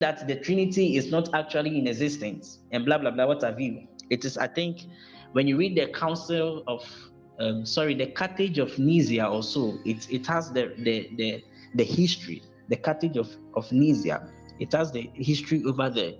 [0.00, 3.26] that the Trinity is not actually in existence and blah blah blah.
[3.26, 3.86] What have you?
[4.08, 4.86] It is, I think,
[5.32, 6.82] when you read the Council of,
[7.38, 11.44] um, sorry, the Carthage of Nicaea also, it it has the the the,
[11.74, 14.26] the history, the Carthage of of Nicaea.
[14.58, 16.12] It has the history over there.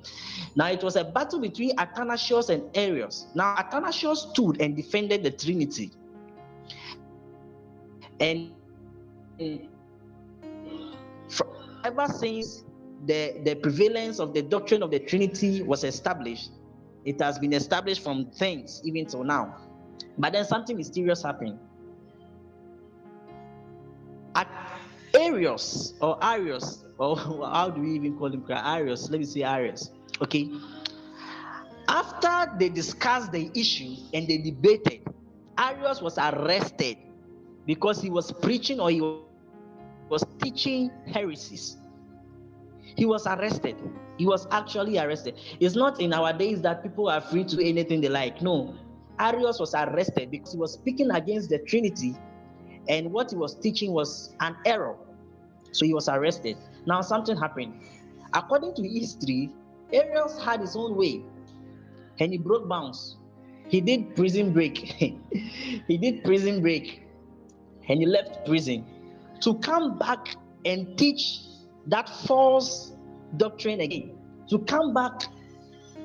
[0.57, 3.27] Now it was a battle between Athanasius and Arius.
[3.35, 5.91] Now Athanasius stood and defended the Trinity,
[8.21, 8.53] and
[11.85, 12.65] ever since
[13.07, 16.51] the, the prevalence of the doctrine of the Trinity was established,
[17.05, 19.57] it has been established from things even till now.
[20.19, 21.59] But then something mysterious happened.
[24.35, 24.49] At
[25.15, 27.17] Arius or Arius, or
[27.53, 28.45] how do we even call him?
[28.49, 29.11] Arius.
[29.11, 29.91] Let me say Arius.
[30.23, 30.51] Okay.
[31.89, 35.01] After they discussed the issue and they debated,
[35.59, 36.99] Arius was arrested
[37.67, 41.80] because he was preaching or he was teaching heresies.
[42.97, 43.77] He was arrested.
[44.19, 45.39] He was actually arrested.
[45.61, 48.43] It's not in our days that people are free to do anything they like.
[48.43, 48.75] No.
[49.19, 52.17] Arius was arrested because he was speaking against the Trinity
[52.89, 54.97] and what he was teaching was an error.
[55.73, 56.57] So he was arrested.
[56.87, 57.75] Now something happened.
[58.33, 59.51] According to history,
[59.93, 61.23] Arius had his own way
[62.19, 63.17] and he broke bounds.
[63.69, 64.79] He did prison break.
[65.89, 67.07] he did prison break
[67.89, 68.85] and he left prison
[69.41, 71.41] to come back and teach
[71.91, 72.93] that false
[73.37, 74.17] doctrine again,
[74.49, 75.23] to come back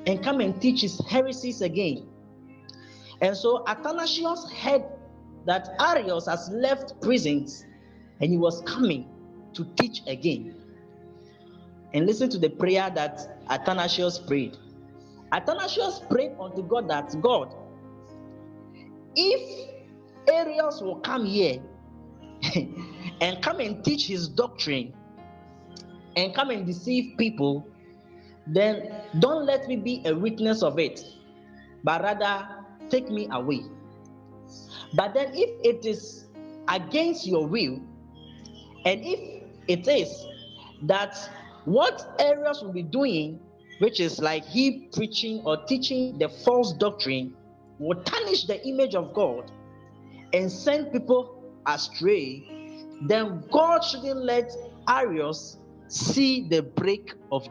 [0.06, 2.06] and come and teach his heresies again.
[3.20, 4.84] And so Athanasius heard
[5.46, 7.64] that Arius has left prisons
[8.20, 9.08] and he was coming
[9.54, 10.54] to teach again.
[11.94, 14.56] And listen to the prayer that Athanasius prayed.
[15.32, 17.54] Athanasius prayed unto God that God,
[19.14, 19.70] if
[20.28, 21.62] Arius will come here
[23.20, 24.92] and come and teach his doctrine
[26.16, 27.66] and come and deceive people,
[28.46, 31.04] then don't let me be a witness of it,
[31.84, 32.48] but rather
[32.88, 33.60] take me away.
[34.94, 36.26] But then, if it is
[36.68, 37.80] against your will,
[38.84, 40.26] and if it is
[40.82, 41.16] that
[41.64, 43.40] what Arius will be doing,
[43.80, 47.34] which is like he preaching or teaching the false doctrine,
[47.78, 49.50] will tarnish the image of God
[50.32, 52.44] and send people astray,
[53.02, 54.50] then God shouldn't let
[54.88, 55.58] Arius
[55.88, 57.46] see the break of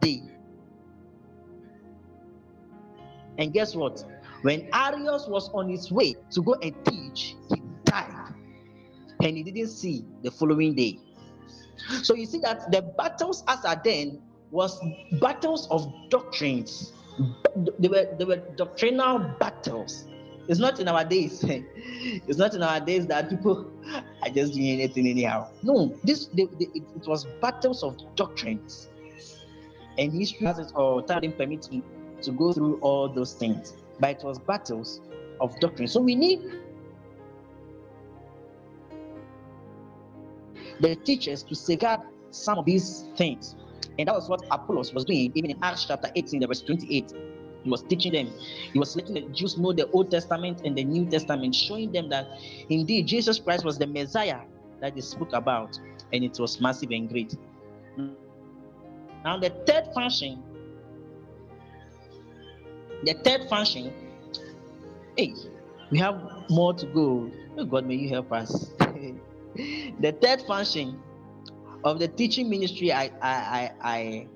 [0.00, 0.22] day.
[3.38, 4.04] And guess what?
[4.42, 8.34] When Arius was on his way to go and teach, he died.
[9.22, 10.98] And he didn't see the following day.
[12.02, 14.20] So you see that the battles as are then
[14.50, 14.78] was
[15.20, 16.92] battles of doctrines.
[17.78, 20.06] They were, they were doctrinal battles.
[20.48, 21.44] It's not in our days.
[21.46, 23.70] it's not in our days that people
[24.22, 25.48] are just doing anything anyhow.
[25.62, 28.88] No, this it, it, was battles of doctrines,
[29.98, 31.02] and history has it all.
[31.02, 31.82] Time didn't permit me
[32.22, 35.00] to go through all those things, but it was battles
[35.40, 35.88] of doctrine.
[35.88, 36.40] So we need
[40.80, 42.00] the teachers to safeguard
[42.30, 43.54] some of these things,
[43.96, 47.12] and that was what Apollos was doing, even in Acts chapter 18, the verse 28
[47.62, 48.32] he was teaching them.
[48.72, 52.08] He was letting the Jews know the Old Testament and the New Testament, showing them
[52.10, 52.28] that
[52.68, 54.40] indeed Jesus Christ was the Messiah
[54.80, 55.78] that they spoke about,
[56.12, 57.36] and it was massive and great.
[59.24, 60.42] Now, the third function,
[63.04, 63.92] the third function,
[65.16, 65.32] hey,
[65.90, 66.20] we have
[66.50, 67.30] more to go.
[67.56, 68.70] Oh God, may you help us.
[68.80, 71.00] the third function
[71.84, 74.28] of the teaching ministry, I, I, I, I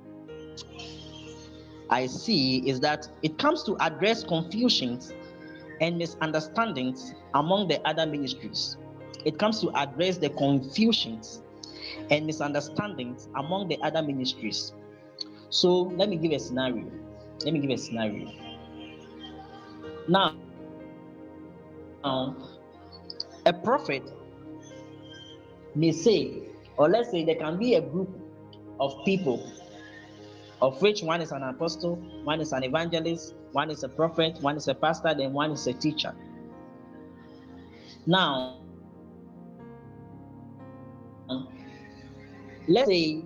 [1.90, 5.12] I see is that it comes to address confusions
[5.80, 8.76] and misunderstandings among the other ministries.
[9.24, 11.42] It comes to address the confusions
[12.10, 14.72] and misunderstandings among the other ministries.
[15.50, 16.90] So let me give a scenario.
[17.44, 18.30] Let me give a scenario.
[20.08, 20.36] Now,
[22.04, 22.36] now
[23.44, 24.02] a prophet
[25.74, 26.42] may say,
[26.76, 28.08] or let's say there can be a group
[28.80, 29.50] of people
[30.60, 34.56] of which one is an apostle, one is an evangelist, one is a prophet, one
[34.56, 36.14] is a pastor, then one is a teacher.
[38.06, 38.58] Now,
[42.68, 43.24] let's say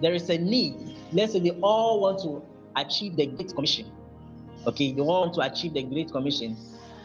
[0.00, 0.96] there is a need.
[1.12, 2.42] Let's say they all want to
[2.76, 3.90] achieve the Great Commission.
[4.66, 6.56] Okay, they want to achieve the Great Commission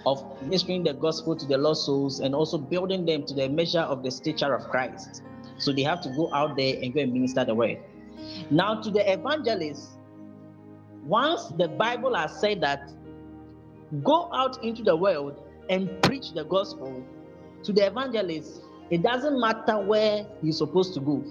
[0.06, 3.80] of ministering the gospel to the lost souls and also building them to the measure
[3.80, 5.24] of the stature of Christ.
[5.58, 7.78] So they have to go out there and go and minister the word.
[8.50, 9.98] Now, to the evangelists,
[11.04, 12.92] once the Bible has said that,
[14.04, 17.04] go out into the world and preach the gospel
[17.64, 21.24] to the evangelists, it doesn't matter where you're supposed to go.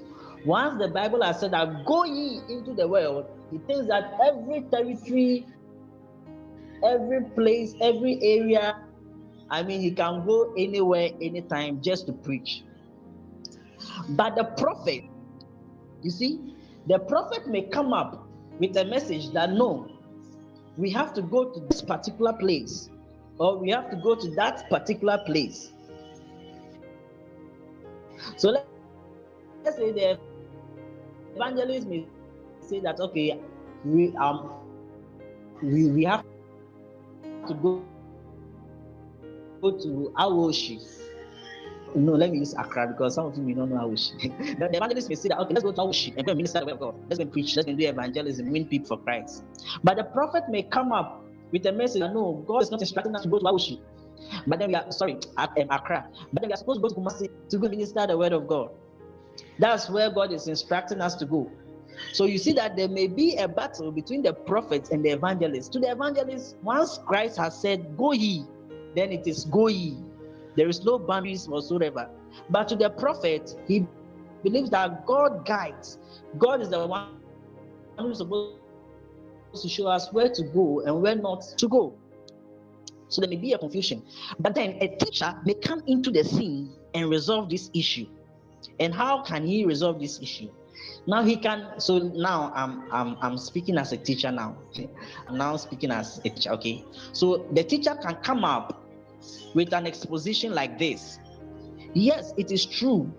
[0.45, 4.63] Once the Bible has said that go ye into the world, he thinks that every
[4.63, 5.47] territory,
[6.85, 8.83] every place, every area,
[9.51, 12.65] I mean, he can go anywhere, anytime just to preach.
[14.11, 15.05] But the prophet,
[16.03, 16.52] you see,
[16.87, 18.27] the prophet may come up
[18.59, 19.89] with a message that no,
[20.77, 22.89] we have to go to this particular place
[23.39, 25.71] or we have to go to that particular place.
[28.37, 28.67] So let,
[29.65, 30.19] let's say the
[31.35, 32.07] evangelist may
[32.61, 33.39] say that okay,
[33.85, 34.51] we um
[35.63, 36.25] we, we have
[37.49, 37.83] to go
[39.61, 41.02] go to Awoshie.
[41.95, 44.59] No, let me use Accra because some of you may not know Awoshie.
[44.59, 46.73] the evangelist may say that okay, let's go to Awoshie and go minister the word
[46.75, 46.95] of God.
[47.09, 49.45] Let's go preach, let's go do evangelism, win people for Christ.
[49.85, 53.15] But the prophet may come up with a message that no, God is not instructing
[53.15, 53.81] us to go to Awoshie.
[54.47, 56.07] But then we are sorry, at um, Accra.
[56.33, 58.47] But then we are supposed to go to Kumasi to go minister the word of
[58.49, 58.71] God.
[59.59, 61.51] That's where God is instructing us to go.
[62.13, 65.69] So you see that there may be a battle between the prophets and the evangelists.
[65.71, 68.45] To the evangelists, once Christ has said, Go ye,
[68.95, 69.97] then it is go ye.
[70.57, 72.09] There is no boundaries whatsoever.
[72.51, 73.87] But to the prophet, he
[74.43, 75.99] believes that God guides.
[76.39, 77.09] God is the one
[77.99, 78.59] who is supposed
[79.55, 81.95] to show us where to go and where not to go.
[83.09, 84.03] So there may be a confusion.
[84.41, 88.07] But then a teacher may come into the scene and resolve this issue.
[88.81, 90.49] And how can he resolve this issue?
[91.07, 91.79] Now he can.
[91.79, 94.57] So now I'm I'm I'm speaking as a teacher now.
[95.29, 96.51] I'm now speaking as a teacher.
[96.53, 96.85] Okay.
[97.13, 98.82] So the teacher can come up
[99.55, 101.19] with an exposition like this.
[101.95, 103.13] Yes, it is true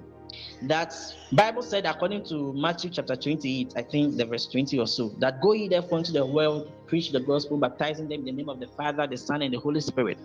[0.63, 0.94] that
[1.31, 5.41] Bible said according to Matthew chapter 28, I think the verse 20 or so, that
[5.41, 8.59] go ye therefore into the world, preach the gospel, baptizing them in the name of
[8.59, 10.17] the Father, the Son, and the Holy Spirit.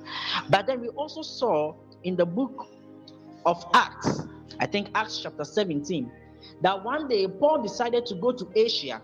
[0.48, 2.66] But then we also saw in the book
[3.44, 4.22] of Acts,
[4.60, 6.10] I think Acts chapter 17,
[6.62, 9.02] that one day Paul decided to go to Asia.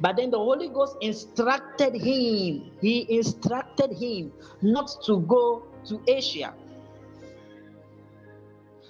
[0.00, 4.32] But then the Holy Ghost instructed him, he instructed him
[4.62, 6.54] not to go to Asia.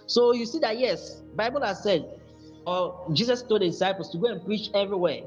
[0.06, 2.20] So you see that yes, Bible has said,
[2.66, 5.22] or Jesus told the disciples to go and preach everywhere.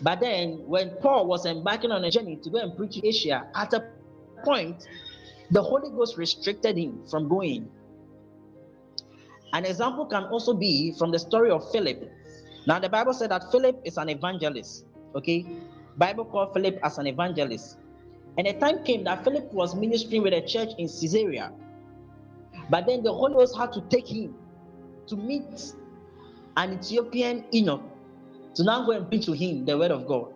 [0.00, 3.46] But then when Paul was embarking on a journey to go and preach in Asia,
[3.54, 3.84] at a
[4.44, 4.86] point,
[5.50, 7.68] the Holy Ghost restricted him from going.
[9.52, 12.10] An example can also be from the story of Philip.
[12.66, 14.86] Now, the Bible said that Philip is an evangelist.
[15.14, 15.44] Okay,
[15.98, 17.76] Bible called Philip as an evangelist.
[18.38, 21.52] And a time came that Philip was ministering with a church in Caesarea.
[22.70, 24.34] But then the Holy Ghost had to take him
[25.06, 25.74] to meet
[26.56, 27.82] an Ethiopian eunuch
[28.54, 30.32] to now go and preach to him the word of God.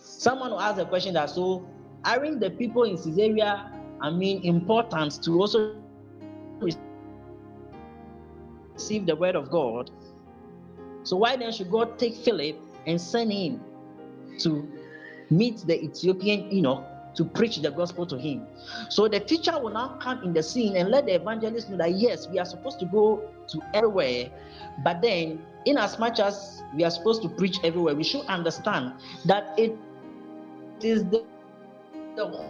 [0.00, 1.66] Someone will ask the question that so
[2.04, 5.76] aren't the people in Caesarea, I mean, important to also
[8.76, 9.90] receive the word of God.
[11.04, 12.56] So why then should God take Philip
[12.86, 13.60] and send him
[14.38, 14.68] to
[15.30, 16.84] meet the Ethiopian eunuch
[17.14, 18.46] to preach the gospel to him?
[18.88, 21.92] So the teacher will now come in the scene and let the evangelist know that
[21.92, 24.30] yes, we are supposed to go to everywhere,
[24.84, 28.94] but then in as much as we are supposed to preach everywhere, we should understand
[29.24, 29.76] that it
[30.80, 31.24] is the,
[32.16, 32.46] the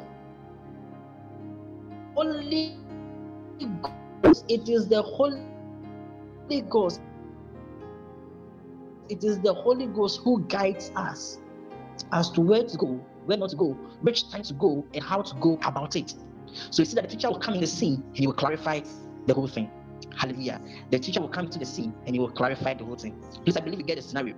[2.14, 2.78] Holy
[3.80, 5.40] Ghost, it is the Holy
[6.68, 7.00] Ghost.
[9.08, 11.38] It is the Holy Ghost who guides us
[12.12, 15.22] as to where to go, where not to go, which time to go, and how
[15.22, 16.14] to go about it.
[16.70, 18.80] So you see that the teacher will come in the scene and he will clarify
[19.26, 19.70] the whole thing.
[20.16, 20.60] Hallelujah.
[20.90, 23.18] The teacher will come to the scene and he will clarify the whole thing.
[23.44, 24.34] Please, I believe you get the scenario.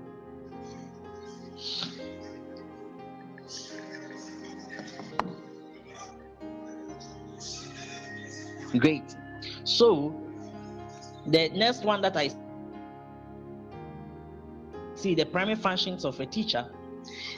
[8.78, 9.16] Great.
[9.64, 10.20] So
[11.26, 12.30] the next one that I
[14.94, 16.66] see, the primary functions of a teacher,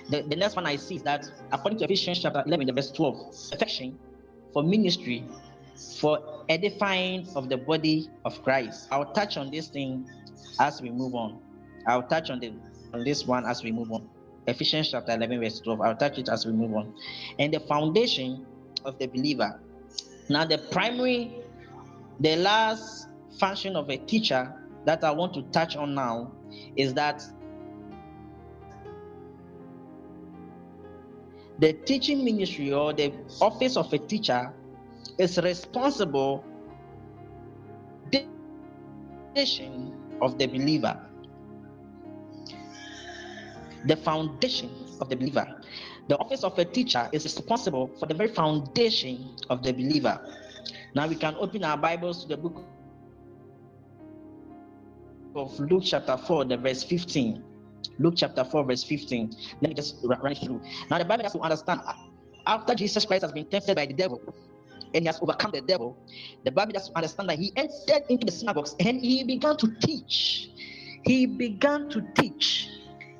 [0.08, 3.34] the, the next one I see is that according to Ephesians chapter 11, verse 12,
[3.52, 3.98] affection
[4.52, 5.24] for ministry,
[6.00, 8.88] for edifying of the body of Christ.
[8.90, 10.08] I'll touch on this thing
[10.60, 11.38] as we move on.
[11.86, 12.52] I'll touch on, the,
[12.94, 14.08] on this one as we move on.
[14.46, 15.80] Ephesians chapter 11, verse 12.
[15.80, 16.94] I'll touch it as we move on.
[17.38, 18.46] And the foundation
[18.84, 19.60] of the believer.
[20.28, 21.42] Now, the primary,
[22.20, 23.08] the last
[23.38, 24.52] function of a teacher
[24.84, 26.32] that I want to touch on now
[26.76, 27.22] is that
[31.58, 34.52] the teaching ministry or the office of a teacher
[35.18, 36.44] is responsible
[39.36, 40.98] foundation of the believer.
[43.84, 44.70] The foundation
[45.00, 45.46] of the believer.
[46.08, 50.18] The office of a teacher is responsible for the very foundation of the believer.
[50.94, 52.64] Now we can open our bibles to the book
[55.34, 57.44] of Luke chapter 4, the verse 15.
[57.98, 59.34] Luke chapter 4, verse 15.
[59.60, 60.60] Let me just run through.
[60.90, 61.92] Now, the Bible has to understand uh,
[62.46, 64.20] after Jesus Christ has been tempted by the devil
[64.94, 65.96] and he has overcome the devil,
[66.44, 69.68] the Bible has to understand that he entered into the synagogues and he began to
[69.80, 70.50] teach.
[71.04, 72.68] He began to teach.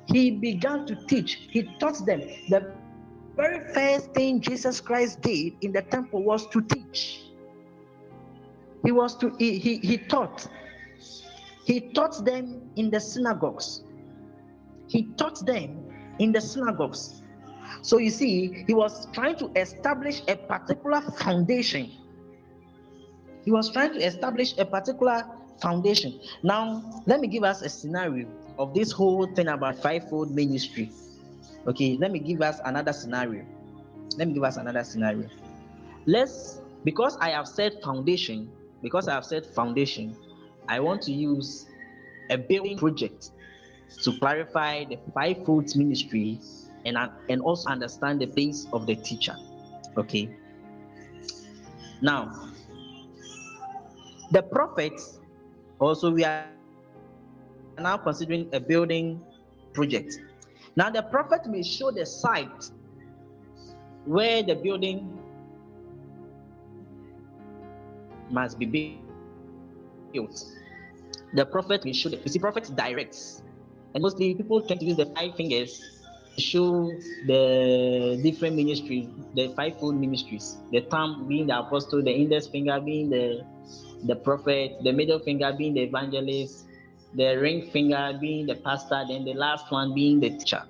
[0.07, 1.47] He began to teach.
[1.51, 2.21] He taught them.
[2.49, 2.73] The
[3.35, 7.23] very first thing Jesus Christ did in the temple was to teach.
[8.85, 10.47] He was to he, he, he taught.
[11.65, 13.83] He taught them in the synagogues.
[14.87, 15.85] He taught them
[16.19, 17.21] in the synagogues.
[17.81, 21.91] So you see, he was trying to establish a particular foundation.
[23.43, 25.23] He was trying to establish a particular
[25.61, 26.19] foundation.
[26.43, 28.27] Now, let me give us a scenario
[28.57, 30.91] of this whole thing about fivefold ministry.
[31.67, 33.45] Okay, let me give us another scenario.
[34.17, 35.29] Let me give us another scenario.
[36.05, 38.49] Let's, because I have said foundation,
[38.81, 40.15] because I have said foundation,
[40.67, 41.67] I want to use
[42.29, 43.31] a building project
[44.03, 46.39] to clarify the fivefold ministry
[46.85, 49.35] and, uh, and also understand the place of the teacher.
[49.97, 50.29] Okay.
[52.01, 52.51] Now,
[54.31, 55.19] the prophets
[55.79, 56.45] also we are
[57.79, 59.21] now considering a building
[59.73, 60.19] project.
[60.75, 62.69] Now, the prophet may show the site
[64.05, 65.19] where the building
[68.29, 68.99] must be
[70.13, 70.45] built.
[71.33, 73.43] The prophet will show the you see, prophet directs,
[73.97, 75.81] and mostly people tend to use the five fingers
[76.35, 76.91] to show
[77.25, 80.57] the different ministries, the fivefold ministries.
[80.71, 83.41] The thumb being the apostle, the index finger being the
[84.03, 86.67] the prophet, the middle finger being the evangelist,
[87.15, 90.61] the ring finger being the pastor, then the last one being the teacher.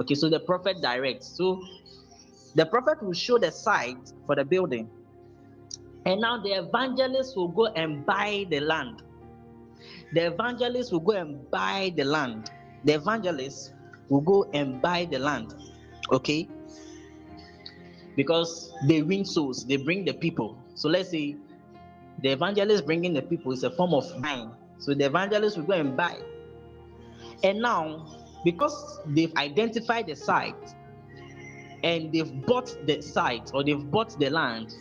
[0.00, 1.28] Okay, so the prophet directs.
[1.28, 1.62] So
[2.56, 4.90] the prophet will show the site for the building.
[6.04, 9.04] And now the evangelist will go and buy the land.
[10.14, 12.50] The evangelist will go and buy the land.
[12.84, 13.72] The evangelist
[14.08, 15.54] will go and buy the land.
[16.10, 16.48] Okay?
[18.16, 20.58] Because they win souls, they bring the people.
[20.74, 21.36] So let's say
[22.22, 24.50] the evangelist bringing the people is a form of buying.
[24.78, 26.16] So the evangelist will go and buy.
[27.42, 28.06] And now,
[28.44, 30.74] because they've identified the site
[31.82, 34.74] and they've bought the site or they've bought the land,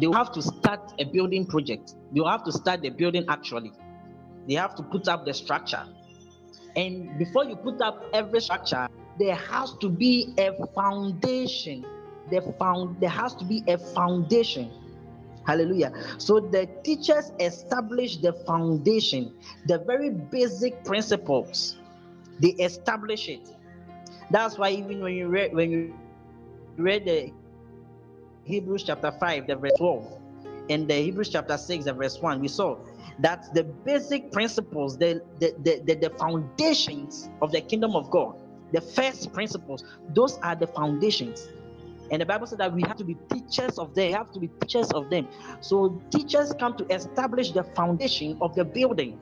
[0.00, 1.94] they will have to start a building project.
[2.12, 3.72] They will have to start the building actually.
[4.46, 5.84] They have to put up the structure.
[6.78, 11.84] And before you put up every structure, there has to be a foundation.
[12.30, 14.70] The found there has to be a foundation
[15.48, 15.92] Hallelujah.
[16.18, 19.32] So the teachers establish the foundation,
[19.66, 21.78] the very basic principles.
[22.38, 23.48] They establish it.
[24.30, 25.94] That's why even when you read when you
[26.76, 27.32] read the
[28.44, 30.20] Hebrews chapter 5, the verse 12,
[30.68, 32.76] and the Hebrews chapter 6, the verse 1, we saw
[33.20, 38.34] that the basic principles, the, the, the, the, the foundations of the kingdom of God,
[38.72, 39.82] the first principles,
[40.14, 41.48] those are the foundations
[42.10, 44.40] and the Bible said that we have to be teachers of them, we have to
[44.40, 45.28] be teachers of them.
[45.60, 49.18] So teachers come to establish the foundation of the building.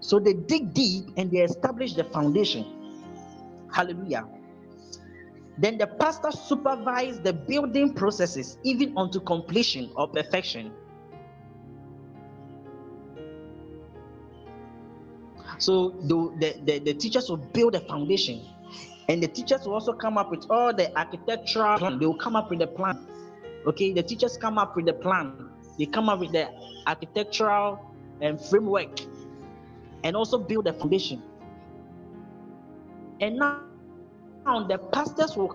[0.00, 2.66] So they dig deep and they establish the foundation.
[3.72, 4.26] Hallelujah.
[5.56, 10.72] Then the pastor supervise the building processes even unto completion or perfection.
[15.58, 18.42] So the, the, the, teachers will build a foundation
[19.08, 21.98] and the teachers will also come up with all the architectural plan.
[21.98, 23.06] They will come up with the plan.
[23.66, 25.50] Okay, the teachers come up with the plan.
[25.78, 26.48] They come up with the
[26.86, 27.80] architectural
[28.20, 29.00] and um, framework
[30.04, 31.22] and also build the foundation.
[33.20, 33.60] And now,
[34.44, 35.48] the pastors will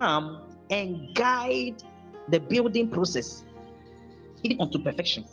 [0.00, 1.82] come and guide
[2.28, 3.44] the building process
[4.42, 5.24] even unto perfection.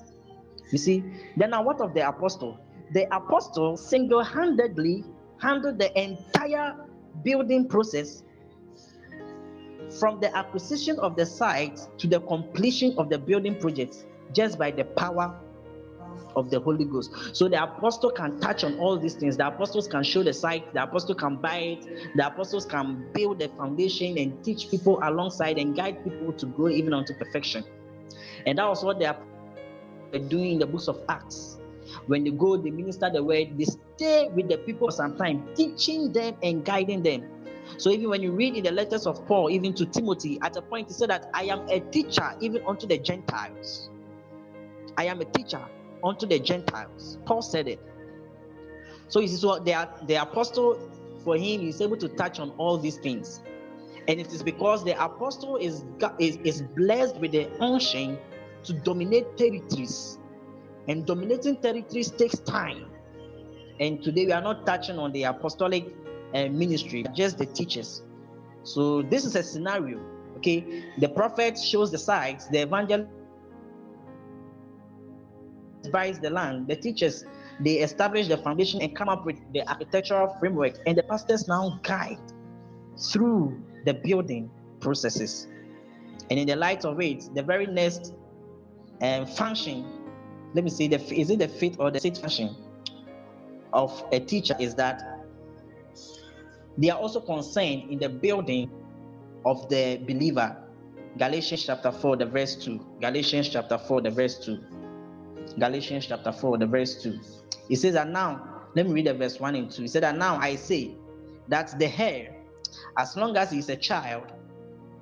[0.72, 1.04] You see,
[1.36, 2.58] then now what of the apostle?
[2.93, 5.03] The apostle single-handedly
[5.41, 6.75] handled the entire
[7.23, 8.23] building process
[10.00, 14.71] from the acquisition of the site to the completion of the building project just by
[14.71, 15.35] the power
[16.35, 17.12] of the Holy Ghost.
[17.33, 19.38] So the apostle can touch on all these things.
[19.38, 23.39] The apostles can show the site, the apostle can buy it, the apostles can build
[23.39, 27.63] the foundation and teach people alongside and guide people to grow even unto perfection.
[28.45, 29.17] And that was what they are
[30.27, 31.57] doing in the books of Acts.
[32.07, 35.47] When they go, they minister the word, they stay with the people for some time,
[35.55, 37.29] teaching them and guiding them.
[37.77, 40.62] So even when you read in the letters of Paul, even to Timothy, at a
[40.62, 43.89] point he said that I am a teacher even unto the Gentiles.
[44.97, 45.62] I am a teacher
[46.03, 47.17] unto the Gentiles.
[47.25, 47.79] Paul said it.
[49.07, 50.79] So you see, so the, the apostle
[51.23, 53.41] for him is able to touch on all these things.
[54.07, 55.85] And it is because the apostle is,
[56.19, 58.17] is, is blessed with the unction
[58.65, 60.19] to dominate territories
[60.88, 62.86] and dominating territories takes time.
[63.80, 65.86] And today we are not touching on the apostolic
[66.34, 68.04] uh, ministry, just the teachers.
[68.63, 70.00] So this is a scenario.
[70.38, 73.10] Okay, the prophet shows the sites, the evangelist
[75.92, 77.25] buys the land, the teachers
[77.60, 81.80] they establish the foundation and come up with the architectural framework, and the pastors now
[81.84, 82.18] guide
[83.12, 84.50] through the building
[84.80, 85.48] processes.
[86.30, 88.13] And in the light of it, the very next
[89.02, 89.86] um, function,
[90.53, 92.55] let me see, the, is it the fifth or the function
[93.72, 95.01] of a teacher is that
[96.77, 98.69] they are also concerned in the building
[99.45, 100.57] of the believer.
[101.17, 102.79] Galatians chapter 4, the verse 2.
[103.01, 104.60] Galatians chapter 4, the verse 2.
[105.60, 107.19] Galatians chapter 4, the verse 2.
[107.69, 109.83] It says that now, let me read the verse 1 and 2.
[109.83, 110.95] He said that now I say
[111.48, 112.36] that the heir,
[112.98, 114.31] as long as he is a child,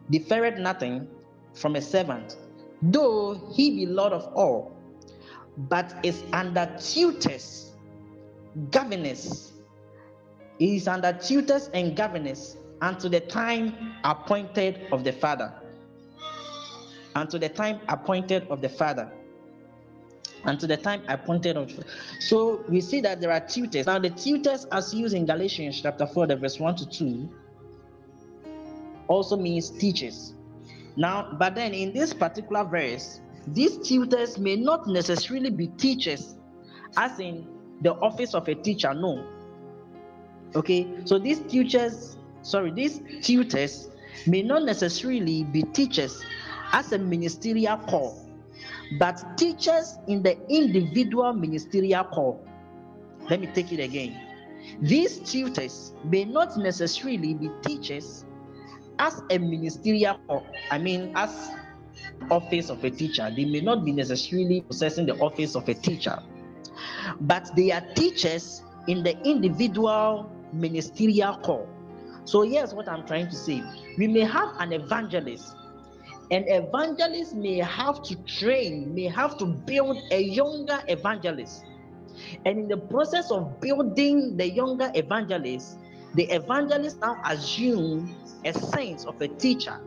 [0.10, 1.08] deferred nothing
[1.54, 2.36] from a servant,
[2.82, 4.81] though he be Lord of all,
[5.58, 7.72] but is under tutors,
[8.70, 9.52] governors.
[10.60, 15.54] He is under tutors and governors unto the time appointed of the Father.
[17.16, 19.12] Unto the time appointed of the Father.
[20.44, 21.72] Until the time appointed of.
[22.20, 23.86] So we see that there are tutors.
[23.86, 27.30] Now, the tutors, as used in Galatians chapter 4, the verse 1 to 2,
[29.08, 30.34] also means teachers.
[30.96, 36.36] Now, but then in this particular verse, these tutors may not necessarily be teachers,
[36.98, 37.48] as in
[37.82, 38.94] the office of a teacher.
[38.94, 39.26] No.
[40.56, 43.90] Okay, so these tutors, sorry, these tutors
[44.28, 46.24] may not necessarily be teachers
[46.74, 48.30] as a ministerial call,
[49.00, 52.46] but teachers in the individual ministerial call.
[53.30, 54.20] Let me take it again.
[54.82, 58.26] These tutors may not necessarily be teachers
[59.00, 61.52] as a ministerial, call, I mean, as
[62.30, 66.18] office of a teacher, they may not be necessarily possessing the office of a teacher,
[67.22, 71.68] but they are teachers in the individual ministerial call.
[72.26, 73.64] So, here's what I'm trying to say
[73.98, 75.56] we may have an evangelist.
[76.30, 81.66] An evangelist may have to train, may have to build a younger evangelist.
[82.46, 85.78] And in the process of building the younger evangelist,
[86.16, 88.12] the evangelist now assumes
[88.46, 89.80] a sense of a teacher.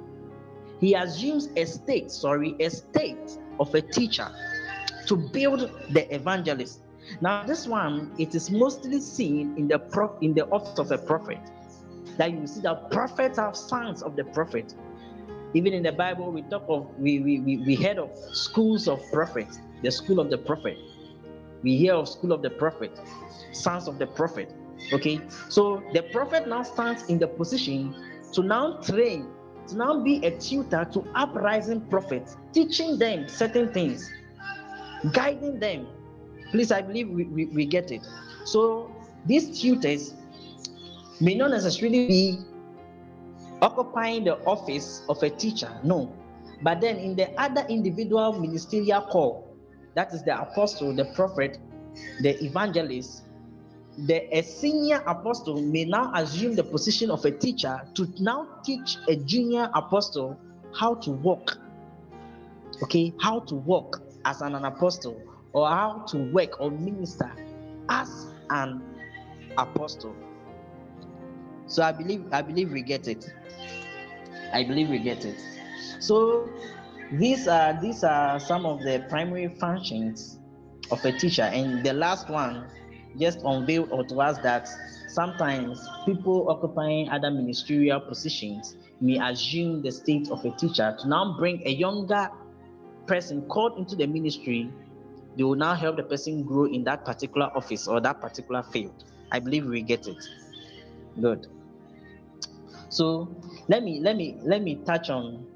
[0.84, 4.28] He assumes a state, sorry, a state of a teacher
[5.06, 5.60] to build
[5.94, 6.80] the evangelist.
[7.22, 10.98] Now, this one it is mostly seen in the prof- in the office of a
[10.98, 11.38] prophet.
[12.18, 14.74] That you see that prophets have sons of the prophet.
[15.54, 19.00] Even in the Bible, we talk of we we, we, we heard of schools of
[19.10, 20.76] prophets, the school of the prophet.
[21.62, 23.00] We hear of school of the prophet,
[23.52, 24.52] sons of the prophet.
[24.92, 25.18] Okay,
[25.48, 27.94] so the prophet now stands in the position
[28.32, 29.30] to now train,
[29.68, 34.10] to now be a tutor to uprising prophets, teaching them certain things,
[35.12, 35.86] guiding them.
[36.50, 38.06] Please, I believe we, we, we get it.
[38.44, 38.90] So
[39.26, 40.14] these tutors
[41.20, 42.38] may not necessarily be
[43.62, 46.14] occupying the office of a teacher, no.
[46.62, 49.56] But then in the other individual ministerial call,
[49.94, 51.58] that is the apostle, the prophet,
[52.20, 53.24] the evangelist,
[53.96, 58.96] the a senior apostle may now assume the position of a teacher to now teach
[59.08, 60.38] a junior apostle
[60.76, 61.58] how to walk.
[62.82, 65.20] Okay how to walk as an, an apostle
[65.52, 67.32] or how to work or minister
[67.88, 68.82] as an
[69.56, 70.14] apostle.
[71.66, 73.24] So i believe i believe we get it.
[74.52, 75.38] I believe we get it.
[76.00, 76.48] So
[77.12, 80.40] these are these are some of the primary functions
[80.90, 81.42] of a teacher.
[81.42, 82.66] And the last one
[83.18, 84.68] just unveiled to us that
[85.08, 90.96] sometimes people occupying other ministerial positions may assume the state of a teacher.
[91.00, 92.28] To now bring a younger
[93.06, 94.70] person called into the ministry
[95.36, 99.04] they will now help the person grow in that particular office or that particular field.
[99.32, 100.22] I believe we get it.
[101.20, 101.46] Good.
[102.88, 103.34] So
[103.68, 105.46] let me let me let me touch on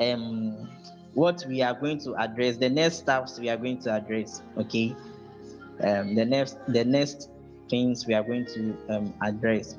[0.00, 0.68] um
[1.14, 4.94] what we are going to address the next steps we are going to address okay
[5.82, 7.30] um, the next the next
[7.68, 9.76] things we are going to um, address.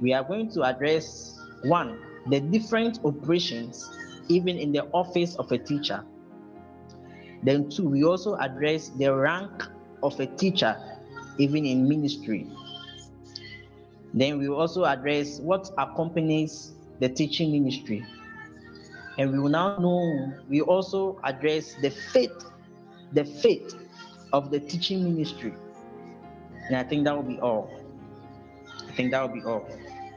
[0.00, 3.90] We are going to address one the different operations
[4.28, 6.04] even in the office of a teacher.
[7.42, 9.64] Then two, we also address the rank
[10.02, 10.76] of a teacher
[11.38, 12.46] even in ministry.
[14.14, 18.06] Then we also address what accompanies the teaching ministry.
[19.18, 22.32] And we will now know, we also address the faith,
[23.12, 23.74] the faith
[24.34, 25.54] of the teaching ministry.
[26.66, 27.70] And I think that will be all.
[28.88, 29.64] I think that will be all.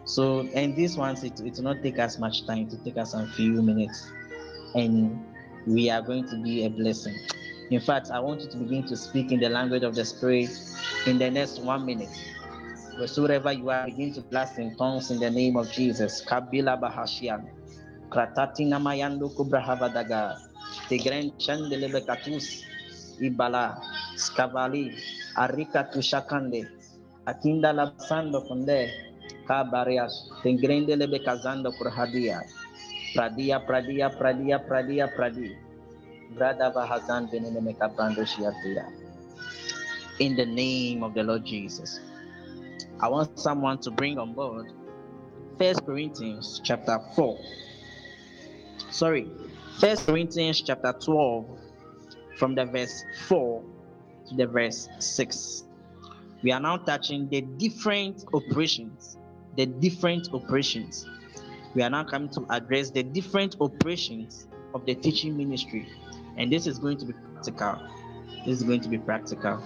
[0.06, 3.14] So, and this ones, it, it will not take us much time to take us
[3.14, 4.10] a few minutes.
[4.74, 5.24] And
[5.68, 7.16] we are going to be a blessing.
[7.70, 10.50] In fact, I want you to begin to speak in the language of the Spirit
[11.06, 12.10] in the next one minute.
[13.16, 16.26] Wherever you are, begin to blast in tongues in the name of Jesus.
[16.26, 17.46] Kabila Bahashian.
[18.10, 20.38] Kratatina Mayando Kubrahavadaga.
[20.90, 22.64] Tigren Chandelebe Katus.
[23.22, 23.82] Ibala.
[24.16, 24.94] Skavali.
[25.38, 26.68] Arika Tushakande.
[27.28, 28.90] Akinda Labsando Kunde.
[29.48, 30.30] Kabarias.
[30.44, 32.42] Tigrendelebe Kazando Kurhadia.
[33.16, 35.56] Pradia, Pradia, Pradia, Pradia, Pradia.
[40.20, 42.00] In the name of the Lord Jesus.
[43.00, 44.72] I want someone to bring on board
[45.58, 47.40] First Corinthians chapter 4.
[48.90, 49.28] Sorry,
[49.80, 51.60] First Corinthians chapter 12
[52.38, 53.64] from the verse 4
[54.30, 55.64] to the verse 6.
[56.44, 59.18] We are now touching the different operations.
[59.56, 61.08] The different operations.
[61.74, 65.88] We are now coming to address the different operations of the teaching ministry
[66.38, 67.82] and this is going to be practical.
[68.46, 69.62] This is going to be practical.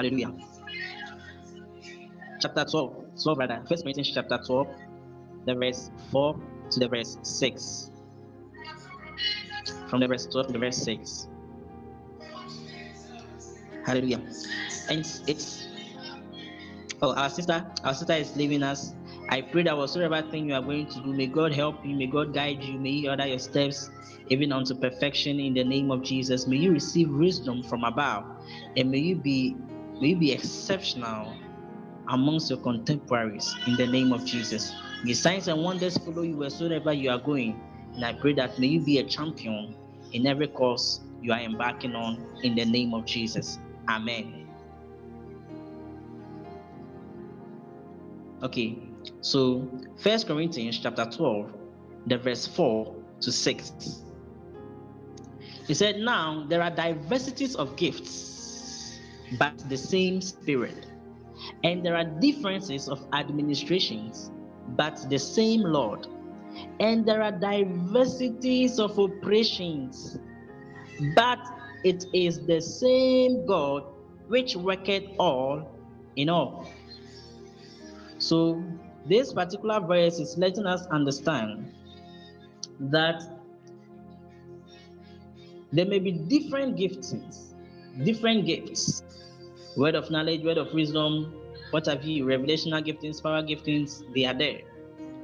[0.00, 0.32] Hallelujah.
[2.40, 4.66] Chapter 12, 12 rather, First Corinthians chapter 12,
[5.44, 7.90] the verse 4 to the verse 6
[9.88, 11.28] from the verse 12 to the verse 6.
[13.84, 14.22] Hallelujah.
[14.88, 15.68] And it's
[17.02, 18.94] oh our sister, our sister is leaving us.
[19.28, 22.06] I pray that whatsoever thing you are going to do, may God help you, may
[22.06, 23.90] God guide you, may He order your steps
[24.30, 26.46] even unto perfection in the name of Jesus.
[26.46, 28.24] May you receive wisdom from above,
[28.78, 29.56] and may you be
[30.00, 31.36] may you be exceptional
[32.08, 34.74] amongst your contemporaries in the name of Jesus.
[35.04, 37.60] May signs and wonders follow you wheresoever you are going.
[37.94, 39.74] And I pray that may you be a champion
[40.12, 43.58] in every course you are embarking on in the name of Jesus.
[43.88, 44.48] Amen.
[48.42, 48.78] Okay,
[49.20, 51.52] so First Corinthians chapter 12,
[52.06, 54.02] the verse 4 to 6.
[55.66, 58.39] He said, Now there are diversities of gifts,
[59.38, 60.86] but the same Spirit.
[61.64, 64.30] And there are differences of administrations,
[64.76, 66.06] but the same Lord
[66.80, 70.18] and there are diversities of operations,
[71.14, 71.38] but
[71.84, 73.84] it is the same God
[74.28, 75.68] which worketh all
[76.16, 76.68] in all.
[78.18, 78.62] So,
[79.06, 81.72] this particular verse is letting us understand
[82.80, 83.22] that
[85.72, 87.49] there may be different giftings,
[88.04, 89.02] different gifts.
[89.76, 91.32] Word of knowledge, word of wisdom,
[91.70, 94.60] what have you, revelational giftings, power giftings, they are there.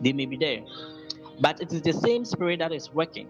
[0.00, 0.62] They may be there.
[1.40, 3.28] But it is the same spirit that is working.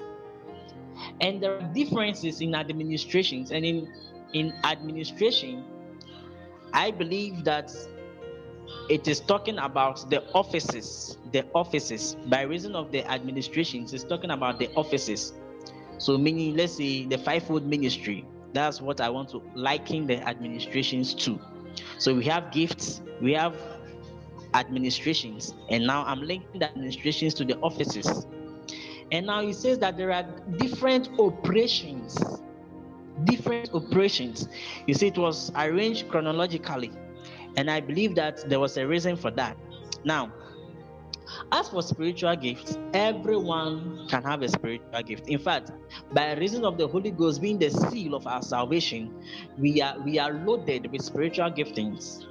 [1.20, 3.92] And there are differences in administrations and in
[4.32, 5.64] in administration.
[6.72, 7.70] I believe that
[8.88, 12.16] it is talking about the offices the offices.
[12.26, 15.34] By reason of the administrations it's talking about the offices.
[15.98, 21.14] So meaning let's say the fivefold ministry that's what i want to liken the administrations
[21.14, 21.38] to
[21.98, 23.54] so we have gifts we have
[24.54, 25.54] administrations.
[25.70, 28.26] And now I'm linking the administrations to the offices.
[29.12, 30.24] And now he says that there are
[30.56, 32.18] different operations.
[33.24, 34.48] Different operations.
[34.86, 36.90] You see, it was arranged chronologically.
[37.56, 39.56] And I believe that there was a reason for that.
[40.04, 40.32] Now,
[41.52, 45.28] as for spiritual gifts, everyone can have a spiritual gift.
[45.28, 45.72] In fact,
[46.12, 49.14] by reason of the Holy Ghost being the seal of our salvation,
[49.58, 52.24] we are we are loaded with spiritual giftings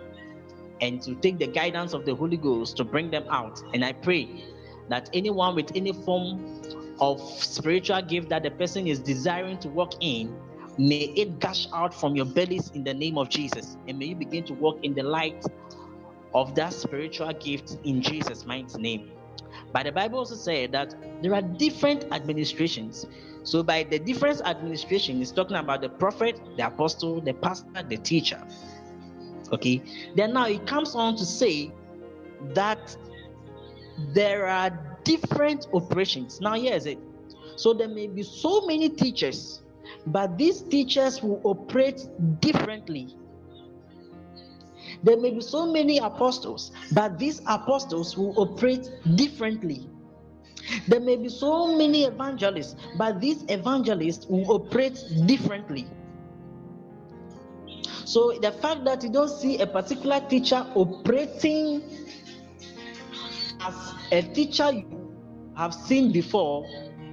[0.82, 3.62] and to take the guidance of the Holy Ghost to bring them out.
[3.74, 4.44] And I pray
[4.90, 6.62] that anyone with any form
[7.00, 10.36] of spiritual gift that the person is desiring to walk in,
[10.78, 13.78] may it gush out from your bellies in the name of Jesus.
[13.88, 15.44] And may you begin to walk in the light
[16.36, 19.10] of that spiritual gift in Jesus' mighty name.
[19.72, 20.94] But the Bible also said that
[21.24, 23.08] there are different administrations.
[23.44, 27.98] So, by the different administration, it's talking about the prophet, the apostle, the pastor, the
[27.98, 28.42] teacher.
[29.54, 29.82] Okay,
[30.16, 31.72] then now it comes on to say
[32.54, 32.98] that
[34.14, 36.42] there are different operations.
[36.42, 37.00] Now, here's it.
[37.56, 39.62] So there may be so many teachers,
[40.08, 42.06] but these teachers will operate
[42.42, 43.16] differently.
[45.04, 49.90] There may be so many apostles, but these apostles will operate differently.
[50.88, 55.88] There may be so many evangelists, but these evangelists will operate differently.
[58.06, 61.84] So the fact that you don't see a particular teacher operating
[63.62, 65.16] as a teacher you
[65.56, 66.66] have seen before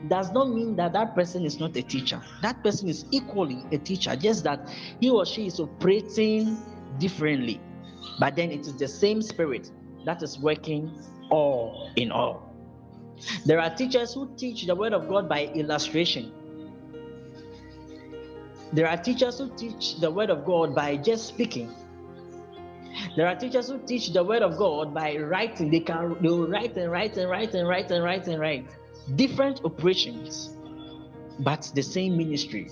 [0.08, 2.20] does not mean that that person is not a teacher.
[2.42, 4.68] That person is equally a teacher, just that
[5.00, 6.58] he or she is operating
[6.98, 7.60] differently.
[8.18, 9.70] But then it is the same spirit
[10.04, 10.90] that is working
[11.30, 12.54] all in all.
[13.44, 16.32] There are teachers who teach the word of God by illustration.
[18.72, 21.70] There are teachers who teach the word of God by just speaking.
[23.16, 25.70] There are teachers who teach the word of God by writing.
[25.70, 28.66] They can they will write and write and write and write and write and write.
[29.16, 30.56] Different operations,
[31.40, 32.70] but the same ministry.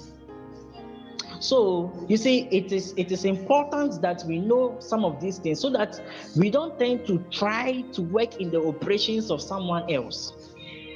[1.40, 5.58] So you see, it is it is important that we know some of these things
[5.58, 5.98] so that
[6.36, 10.34] we don't tend to try to work in the operations of someone else.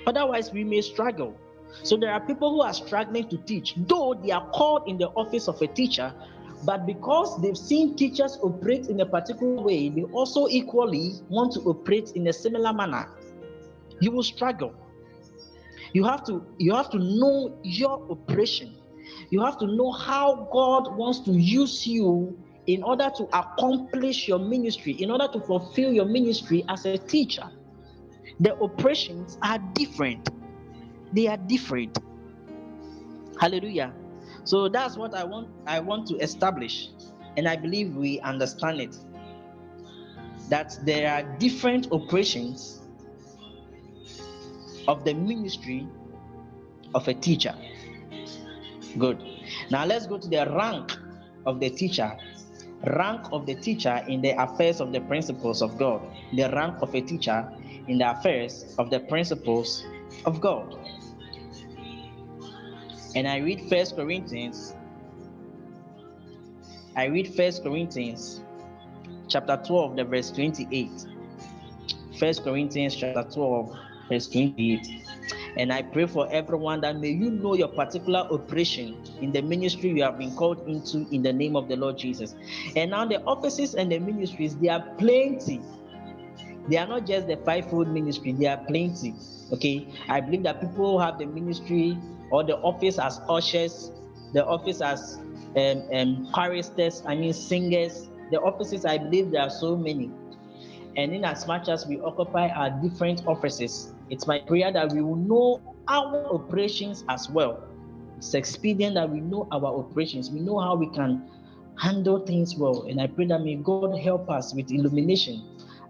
[0.06, 1.34] Otherwise, we may struggle.
[1.82, 5.08] So there are people who are struggling to teach, though they are called in the
[5.08, 6.12] office of a teacher,
[6.64, 11.60] but because they've seen teachers operate in a particular way, they also equally want to
[11.60, 13.08] operate in a similar manner.
[14.00, 14.74] You will struggle.
[15.94, 18.76] You have to you have to know your operation
[19.30, 24.38] you have to know how God wants to use you in order to accomplish your
[24.38, 27.44] ministry, in order to fulfill your ministry as a teacher.
[28.40, 30.28] The operations are different.
[31.12, 31.98] They are different.
[33.38, 33.92] Hallelujah.
[34.44, 36.88] So that's what I want I want to establish
[37.36, 38.96] and I believe we understand it
[40.48, 42.82] that there are different operations
[44.86, 45.86] of the ministry
[46.94, 47.54] of a teacher.
[48.98, 49.22] Good.
[49.70, 50.92] Now let's go to the rank
[51.46, 52.16] of the teacher.
[52.86, 56.02] Rank of the teacher in the affairs of the principles of God.
[56.34, 57.50] The rank of a teacher
[57.88, 59.84] in the affairs of the principles
[60.24, 60.76] of God.
[63.14, 64.74] And I read First Corinthians.
[66.96, 68.42] I read First Corinthians
[69.28, 70.90] chapter 12, the verse 28.
[72.18, 73.76] First Corinthians chapter 12,
[74.08, 75.03] verse 28.
[75.56, 79.90] And I pray for everyone that may you know your particular operation in the ministry
[79.90, 82.34] you have been called into in the name of the Lord Jesus.
[82.76, 85.60] And now the offices and the ministries, they are plenty.
[86.68, 89.14] They are not just the fivefold ministry, they are plenty.
[89.52, 89.86] Okay.
[90.08, 91.98] I believe that people have the ministry
[92.30, 93.92] or the office as ushers,
[94.32, 95.18] the office as
[95.56, 98.08] um, um, choristers, I mean singers.
[98.30, 100.10] The offices, I believe there are so many.
[100.96, 105.00] And in as much as we occupy our different offices, it's my prayer that we
[105.02, 107.62] will know our operations as well.
[108.18, 110.30] It's expedient that we know our operations.
[110.30, 111.28] We know how we can
[111.78, 112.86] handle things well.
[112.88, 115.42] And I pray that may God help us with illumination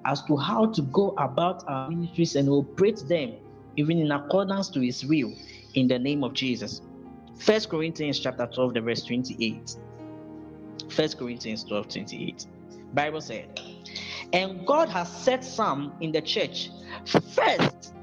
[0.06, 3.34] as to how to go about our ministries and operate them
[3.76, 5.32] even in accordance to his will
[5.74, 6.80] in the name of Jesus.
[7.38, 9.76] First Corinthians chapter 12, the verse 28.
[10.88, 12.46] First Corinthians 12, 28.
[12.92, 13.60] Bible said,
[14.32, 16.70] and God has set some in the church
[17.06, 17.94] first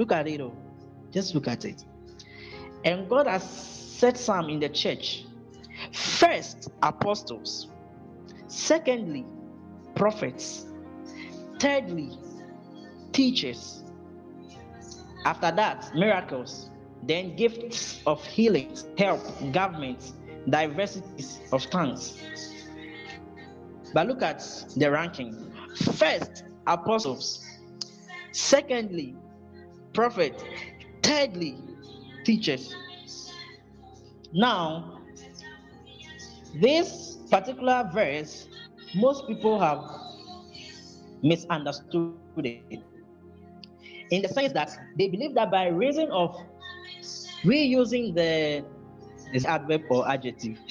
[0.00, 0.56] Look at it, oh.
[1.10, 1.84] Just look at it.
[2.86, 5.26] And God has set some in the church.
[5.92, 7.68] First, apostles.
[8.46, 9.26] Secondly,
[9.94, 10.64] prophets.
[11.60, 12.16] Thirdly,
[13.12, 13.84] teachers.
[15.26, 16.70] After that, miracles.
[17.02, 19.20] Then gifts of healing, help,
[19.52, 20.12] government,
[20.48, 22.18] diversities of tongues.
[23.92, 24.40] But look at
[24.78, 25.52] the ranking.
[25.92, 27.46] First, apostles.
[28.32, 29.14] Secondly,
[30.00, 30.42] prophet.
[31.02, 31.58] Thirdly,
[32.24, 32.74] teachers.
[34.32, 34.98] Now,
[36.54, 38.48] this particular verse,
[38.94, 39.84] most people have
[41.22, 42.80] misunderstood it
[44.10, 46.34] in the sense that they believe that by reason of
[47.44, 48.64] reusing the
[49.34, 50.56] this adverb or adjective,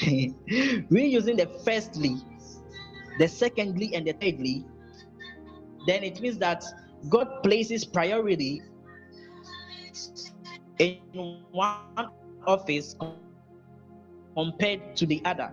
[0.90, 2.18] reusing the firstly,
[3.20, 4.66] the secondly, and the thirdly,
[5.86, 6.66] then it means that
[7.10, 8.64] God places priority
[10.80, 11.00] in
[11.52, 12.10] one
[12.46, 12.96] office
[14.36, 15.52] compared to the other.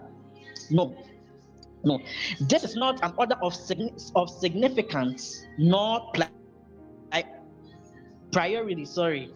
[0.71, 0.97] No,
[1.85, 2.01] no.
[2.41, 3.55] This is not an order of,
[4.15, 7.27] of significance, nor like
[8.33, 8.85] priority.
[8.85, 9.31] Sorry.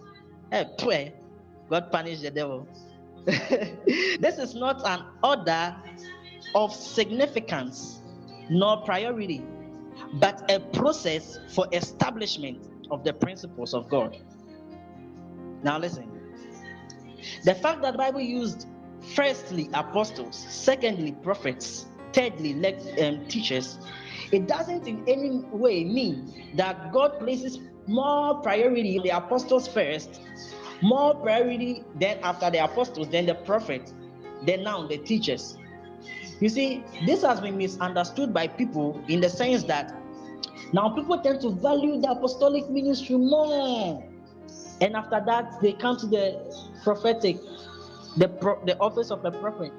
[0.52, 1.14] Eh, hey, pray.
[1.68, 2.66] God punish the devil.
[3.26, 5.76] this is not an order
[6.54, 8.00] of significance
[8.48, 9.42] nor priority,
[10.14, 14.16] but a process for establishment of the principles of God.
[15.62, 16.08] Now listen.
[17.44, 18.66] The fact that the Bible used
[19.14, 22.52] firstly apostles, secondly prophets, thirdly
[23.02, 23.78] um, teachers,
[24.32, 30.20] it doesn't in any way mean that God places more priority the apostles first,
[30.82, 33.92] more priority then after the apostles, then the prophets,
[34.46, 35.56] then now the teachers.
[36.40, 39.94] You see, this has been misunderstood by people in the sense that
[40.72, 44.02] now people tend to value the apostolic ministry more
[44.80, 47.36] And after that, they come to the prophetic,
[48.16, 49.72] the, pro- the office of a prophet,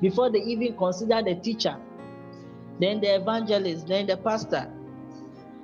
[0.00, 1.76] before they even consider the teacher,
[2.78, 4.70] then the evangelist, then the pastor.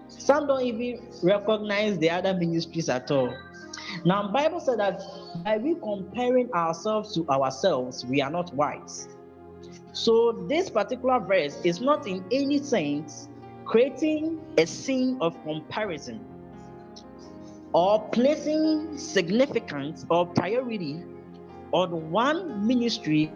[0.08, 3.34] Some don't even recognize the other ministries at all.
[4.04, 5.02] Now, Bible said that
[5.44, 9.08] by we comparing ourselves to ourselves, we are not wise.
[9.92, 13.28] So this particular verse is not in any sense
[13.64, 16.24] creating a scene of comparison
[17.72, 21.02] or placing significance or priority
[21.72, 23.32] on one ministry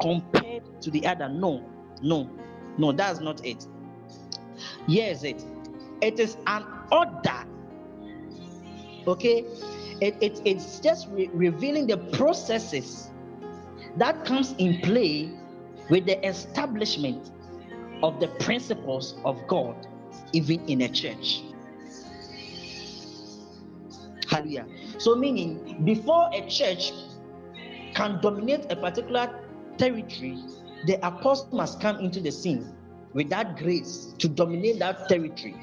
[0.00, 1.28] compared to the other.
[1.28, 1.64] No,
[2.02, 2.30] no,
[2.78, 3.66] no, that's not it.
[4.86, 5.44] Yes, it.
[6.00, 7.44] It is an order.
[9.06, 9.44] Okay,
[10.00, 13.10] it, it it's just re- revealing the processes
[13.96, 15.30] that comes in play
[15.90, 17.30] with the establishment
[18.02, 19.86] of the principles of God,
[20.32, 21.42] even in a church.
[24.32, 24.66] Hallelujah.
[24.96, 26.92] So, meaning, before a church
[27.94, 29.28] can dominate a particular
[29.76, 30.38] territory,
[30.86, 32.72] the apostle must come into the scene
[33.12, 35.54] with that grace to dominate that territory.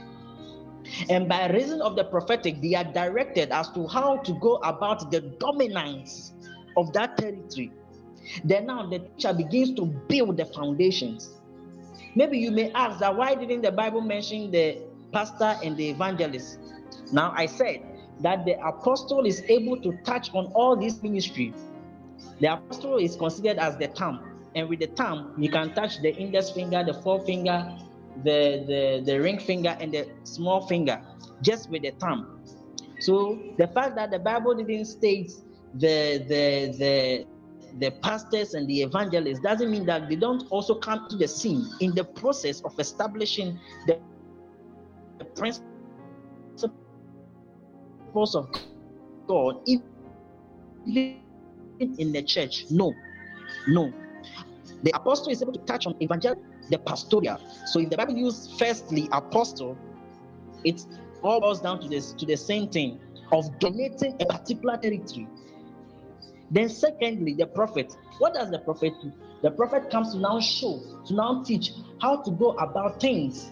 [1.10, 5.10] And by reason of the prophetic, they are directed as to how to go about
[5.10, 6.34] the dominance
[6.77, 7.71] of that territory.
[8.43, 11.32] Then now the teacher begins to build the foundations.
[12.13, 14.77] Maybe you may ask that why didn't the Bible mention the
[15.12, 16.60] pastor and the evangelist?
[17.12, 17.88] Now I said
[18.21, 21.53] that the apostle is able to touch on all these ministries.
[22.39, 24.19] The apostle is considered as the thumb,
[24.55, 27.77] and with the thumb you can touch the index finger, the forefinger,
[28.23, 31.01] the, the, the ring finger, and the small finger,
[31.41, 32.41] just with the thumb.
[32.99, 35.32] So the fact that the Bible didn't state
[35.75, 37.25] the the the
[37.79, 41.65] the pastors and the evangelists doesn't mean that they don't also come to the scene
[41.79, 43.99] in the process of establishing the,
[45.19, 45.25] the
[48.10, 48.50] principles of
[49.28, 49.84] God, even
[51.80, 52.65] in the church.
[52.69, 52.93] No,
[53.67, 53.93] no.
[54.84, 56.36] The apostle is able to touch on evangel,
[56.69, 57.39] the pastoral.
[57.65, 59.78] So if the Bible uses firstly apostle,
[60.63, 60.86] it
[61.22, 63.00] all boils down to this to the same thing
[63.32, 65.28] of donating a particular territory
[66.52, 67.95] then, secondly, the prophet.
[68.17, 69.12] What does the prophet do?
[69.43, 73.52] The prophet comes to now show, to now teach how to go about things.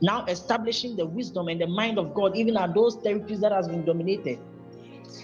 [0.00, 3.68] Now establishing the wisdom and the mind of God, even at those territories that has
[3.68, 4.38] been dominated.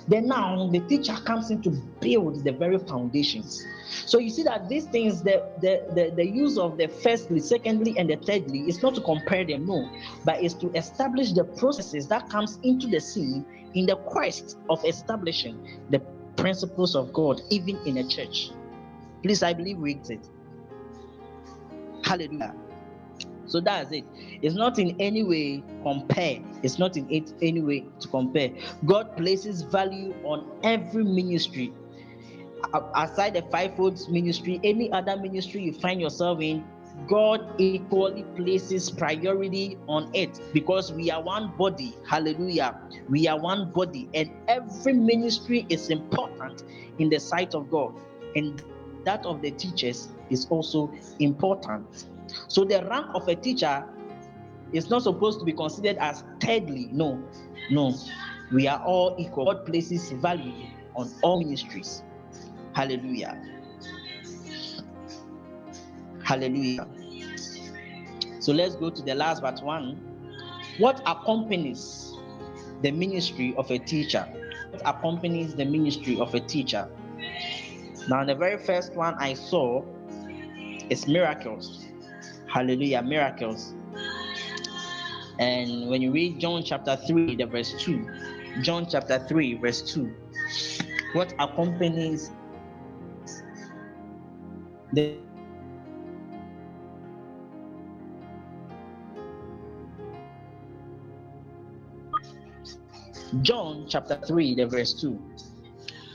[0.06, 3.64] Then now the teacher comes in to build the very foundations.
[4.06, 7.94] So you see that these things, the, the, the, the use of the firstly, secondly,
[7.98, 9.90] and the thirdly is not to compare them, no,
[10.24, 13.44] but is to establish the processes that comes into the scene
[13.74, 16.00] in the quest of establishing the
[16.36, 18.50] principles of God, even in a church.
[19.22, 20.28] Please, I believe we it.
[22.04, 22.54] Hallelujah.
[23.48, 24.04] So that's it.
[24.42, 26.38] It's not in any way compare.
[26.62, 28.50] It's not in it any way to compare.
[28.84, 31.72] God places value on every ministry.
[32.94, 36.64] Aside the fivefold ministry, any other ministry you find yourself in,
[37.06, 41.96] God equally places priority on it because we are one body.
[42.06, 42.80] Hallelujah.
[43.08, 46.64] We are one body, and every ministry is important
[46.98, 47.94] in the sight of God,
[48.34, 48.62] and
[49.04, 52.06] that of the teachers is also important.
[52.48, 53.84] So, the rank of a teacher
[54.72, 56.88] is not supposed to be considered as thirdly.
[56.92, 57.22] No,
[57.70, 57.94] no.
[58.52, 59.46] We are all equal.
[59.46, 62.02] God places value on all ministries.
[62.74, 63.40] Hallelujah.
[66.22, 66.86] Hallelujah.
[68.40, 69.96] So let's go to the last but one.
[70.78, 72.14] What accompanies
[72.82, 74.26] the ministry of a teacher?
[74.70, 76.88] What accompanies the ministry of a teacher?
[78.08, 79.82] Now, the very first one I saw
[80.88, 81.87] is miracles.
[82.48, 83.74] Hallelujah, miracles.
[85.38, 88.06] And when you read John chapter 3, the verse 2,
[88.62, 90.12] John chapter 3, verse 2,
[91.12, 92.32] what accompanies
[94.92, 95.18] the
[103.42, 105.20] John chapter 3, the verse 2.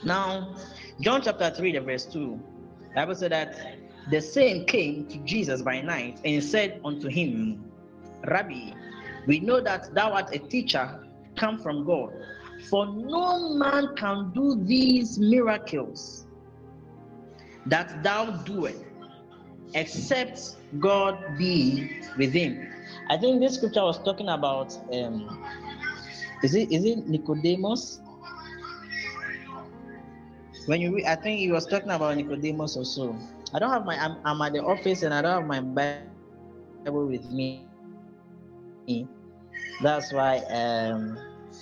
[0.03, 0.55] Now,
[0.99, 2.39] John chapter 3, the verse 2,
[2.95, 3.55] Bible said that
[4.09, 7.63] the same came to Jesus by night and said unto him,
[8.27, 8.73] Rabbi,
[9.27, 12.13] we know that thou art a teacher come from God,
[12.69, 16.25] for no man can do these miracles
[17.65, 18.83] that thou doest
[19.73, 22.69] except God be with him.
[23.09, 25.45] I think this scripture was talking about um,
[26.43, 28.01] is it is it Nicodemus?
[30.65, 33.17] When you I think he was talking about Nicodemus also.
[33.53, 35.61] I don't have my I'm, I'm at the office and I don't have my
[36.85, 37.67] Bible with me.
[39.81, 41.17] That's why um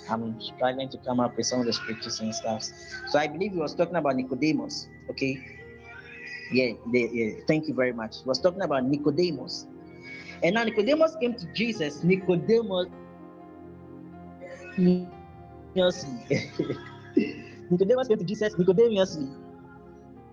[0.08, 2.64] I'm struggling to come up with some of the scriptures and stuff.
[3.08, 4.88] So I believe he was talking about Nicodemus.
[5.10, 5.38] Okay.
[6.50, 7.40] Yeah, they, yeah.
[7.46, 8.16] Thank you very much.
[8.22, 9.66] He was talking about Nicodemus.
[10.42, 12.02] And now Nicodemus came to Jesus.
[12.02, 12.88] Nicodemus
[17.70, 19.18] Nicodemus came to Jesus Nicodemus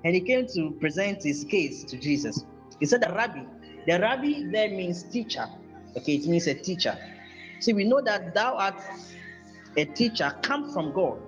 [0.03, 2.45] and he came to present his case to Jesus.
[2.79, 3.43] He said, The rabbi,
[3.85, 5.47] the rabbi there means teacher.
[5.97, 6.97] Okay, it means a teacher.
[7.59, 8.81] See, we know that thou art
[9.75, 11.19] a teacher come from God.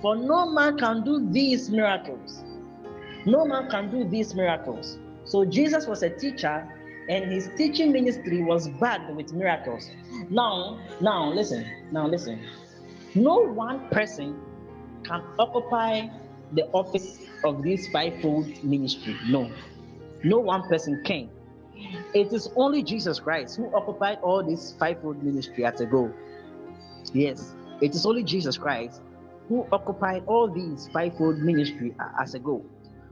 [0.00, 2.42] For no man can do these miracles.
[3.24, 4.98] No man can do these miracles.
[5.24, 6.66] So Jesus was a teacher,
[7.08, 9.90] and his teaching ministry was backed with miracles.
[10.30, 12.40] Now, now listen, now listen.
[13.14, 14.40] No one person
[15.04, 16.08] can occupy
[16.52, 19.16] the office of this fivefold ministry.
[19.28, 19.50] No,
[20.22, 21.30] no one person can.
[22.14, 26.12] It is only Jesus Christ who occupied all this fivefold ministry at a go.
[27.12, 29.00] Yes, it is only Jesus Christ
[29.48, 32.64] who occupied all these fivefold ministry as a goal.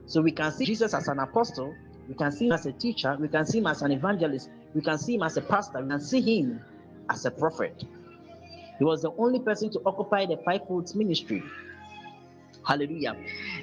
[0.07, 1.75] So we can see Jesus as an apostle,
[2.09, 4.83] we can see him as a teacher, we can see him as an evangelist, we
[4.83, 6.61] can see him as a pastor, we can see him
[7.09, 7.85] as a prophet.
[8.79, 11.43] He was the only person to occupy the fivefold ministry.
[12.67, 13.17] Hallelujah.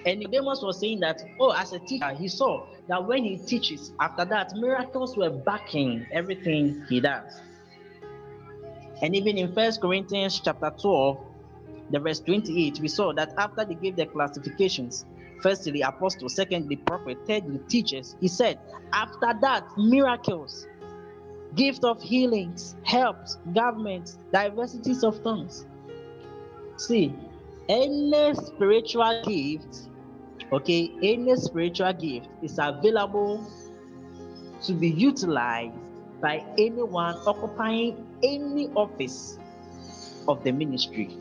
[0.05, 3.91] And Nicodemus was saying that, oh, as a teacher, he saw that when he teaches,
[3.99, 7.41] after that, miracles were backing everything he does.
[9.01, 11.17] And even in First Corinthians chapter 12,
[11.89, 15.05] the verse 28, we saw that after they gave their classifications,
[15.41, 18.59] firstly apostles, secondly prophet, thirdly teachers, he said,
[18.93, 20.67] after that, miracles,
[21.55, 25.65] gift of healings, helps, governments, diversities of tongues.
[26.77, 27.13] See,
[27.71, 29.87] any spiritual gift,
[30.51, 33.47] okay, any spiritual gift is available
[34.63, 35.73] to be utilized
[36.19, 39.39] by anyone occupying any office
[40.27, 41.17] of the ministry.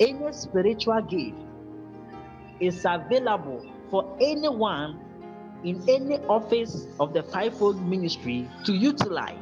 [0.00, 1.36] Any spiritual gift
[2.58, 4.98] is available for anyone
[5.62, 9.36] in any office of the fivefold ministry to utilize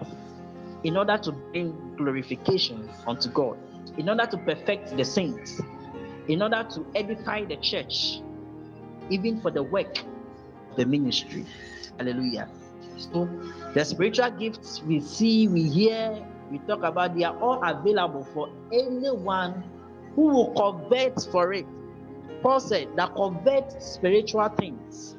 [0.82, 3.56] in order to bring glorification unto God,
[3.98, 5.60] in order to perfect the saints,
[6.28, 8.20] in order to edify the church,
[9.10, 9.98] even for the work
[10.76, 11.44] the ministry.
[11.98, 12.48] Hallelujah.
[12.96, 13.28] So
[13.74, 18.48] the spiritual gifts we see, we hear, we talk about, they are all available for
[18.72, 19.64] anyone
[20.14, 21.66] who will convert for it.
[22.42, 25.16] Paul said that convert spiritual things,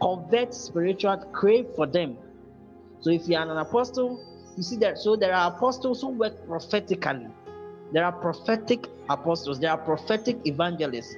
[0.00, 2.16] convert spiritual, crave for them.
[3.00, 4.20] So if you are an apostle,
[4.56, 4.98] you see that.
[4.98, 7.28] So there are apostles who work prophetically.
[7.94, 9.60] There are prophetic apostles.
[9.60, 11.14] There are prophetic evangelists.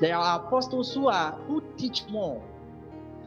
[0.00, 2.40] There are apostles who are who teach more.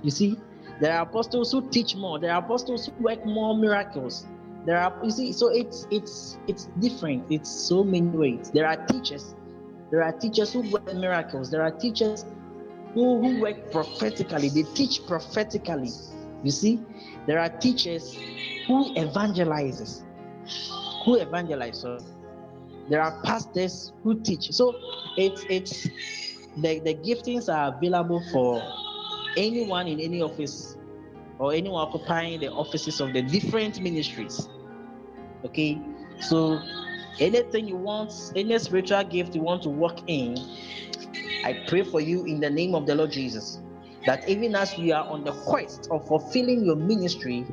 [0.03, 0.39] You see,
[0.79, 2.17] there are apostles who teach more.
[2.17, 4.25] There are apostles who work more miracles.
[4.65, 7.25] There are you see, so it's it's it's different.
[7.29, 8.51] It's so many ways.
[8.51, 9.35] There are teachers.
[9.91, 11.51] There are teachers who work miracles.
[11.51, 12.25] There are teachers
[12.93, 14.47] who, who work prophetically.
[14.47, 15.91] They teach prophetically.
[16.41, 16.79] You see,
[17.27, 18.17] there are teachers
[18.65, 20.03] who evangelizes.
[21.03, 21.83] Who evangelize.
[22.89, 24.51] There are pastors who teach.
[24.51, 24.75] So
[25.17, 25.83] it's it's
[26.57, 28.61] the, the giftings are available for
[29.37, 30.77] anyone in any office
[31.39, 34.47] or anyone occupying the offices of the different ministries.
[35.45, 35.81] Okay,
[36.19, 36.61] so
[37.19, 40.37] anything you want, any spiritual gift you want to walk in,
[41.43, 43.59] I pray for you in the name of the Lord Jesus
[44.05, 47.45] that even as you are on the quest of fulfilling your ministry,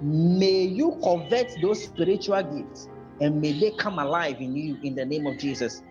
[0.00, 2.88] may you convert those spiritual gifts
[3.20, 5.82] and may they come alive in you in the name of Jesus.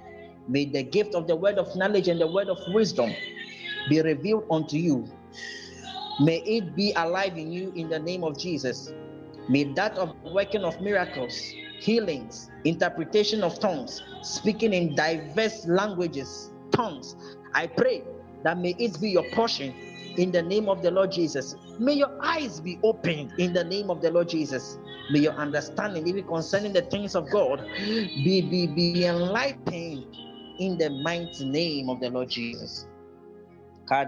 [0.47, 3.13] May the gift of the word of knowledge and the word of wisdom
[3.89, 5.07] be revealed unto you
[6.19, 8.93] May it be alive in you in the name of Jesus.
[9.47, 11.33] May that of working of miracles,
[11.79, 17.15] healings, interpretation of tongues, speaking in diverse languages, tongues.
[17.53, 18.03] I pray
[18.43, 19.73] that may it be your portion
[20.17, 21.55] in the name of the Lord Jesus.
[21.79, 24.77] May your eyes be opened in the name of the Lord Jesus.
[25.09, 27.65] May your understanding, even concerning the things of God,
[28.23, 30.05] be, be, be enlightened
[30.59, 32.85] in the mighty name of the Lord Jesus.
[33.89, 34.05] I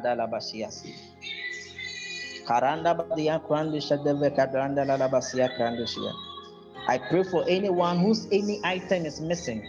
[7.10, 9.66] pray for anyone whose any item is missing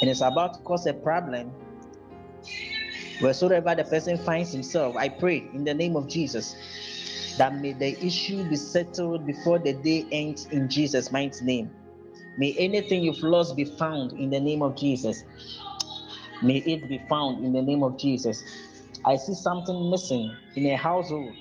[0.00, 1.50] and is about to cause a problem.
[3.20, 6.54] Wheresoever the person finds himself, I pray in the name of Jesus
[7.38, 11.70] that may the issue be settled before the day ends in Jesus' mighty name.
[12.38, 15.24] May anything you've lost be found in the name of Jesus.
[16.42, 18.42] May it be found in the name of Jesus.
[19.04, 21.34] I see something missing in a household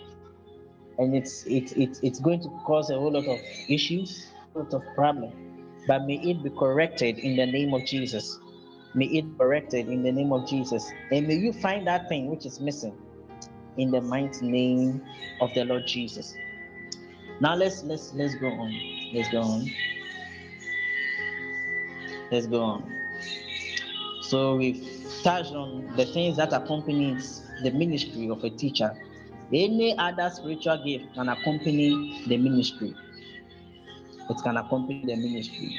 [0.98, 3.40] and it's it's it's it's going to cause a whole lot of
[3.70, 5.32] issues, a lot of problem.
[5.88, 8.40] but may it be corrected in the name of Jesus.
[8.96, 10.92] May it be corrected in the name of Jesus.
[11.12, 12.96] And may you find that thing which is missing
[13.78, 15.02] in the mighty name
[15.42, 16.36] of the Lord Jesus.
[17.40, 18.74] Now let's let's let's go on.
[19.14, 19.70] Let's go on.
[22.32, 22.96] Let's go on.
[24.22, 28.96] So we've touched on the things that accompanies the ministry of a teacher.
[29.52, 32.96] Any other spiritual gift can accompany the ministry.
[34.30, 35.78] It can accompany the ministry.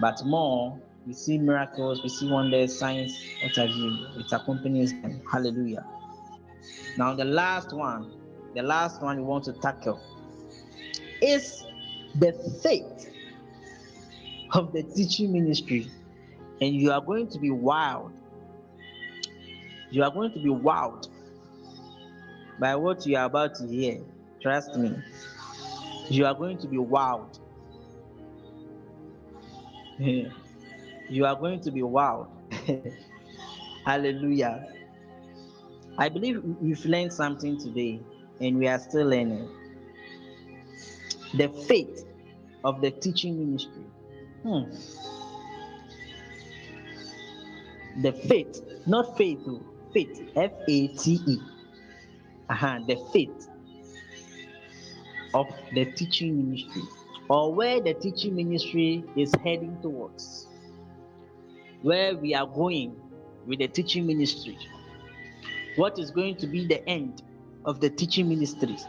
[0.00, 4.06] But more, we see miracles, we see wonders, signs, what have you.
[4.16, 5.20] It accompanies them.
[5.30, 5.84] Hallelujah.
[6.96, 8.12] Now, the last one,
[8.54, 10.00] the last one we want to tackle
[11.22, 11.64] is
[12.16, 12.32] the
[12.62, 13.10] faith
[14.52, 15.90] of the teaching ministry.
[16.60, 18.12] And you are going to be wild.
[19.90, 21.08] You are going to be wild
[22.58, 24.00] by what you are about to hear.
[24.42, 24.96] Trust me.
[26.10, 27.38] You are going to be wild.
[29.98, 32.28] you are going to be wild.
[33.84, 34.66] Hallelujah.
[35.98, 38.00] I believe we've learned something today
[38.40, 39.48] and we are still learning.
[41.34, 42.06] The faith
[42.62, 43.82] of the teaching ministry.
[44.44, 44.62] Hmm.
[48.02, 49.60] The faith, not faith, oh,
[49.92, 51.38] faith, F A T E.
[52.48, 53.48] Uh-huh, the faith
[55.34, 56.82] of the teaching ministry,
[57.28, 60.46] or where the teaching ministry is heading towards,
[61.82, 62.94] where we are going
[63.46, 64.56] with the teaching ministry
[65.78, 67.22] what is going to be the end
[67.64, 68.84] of the teaching ministries?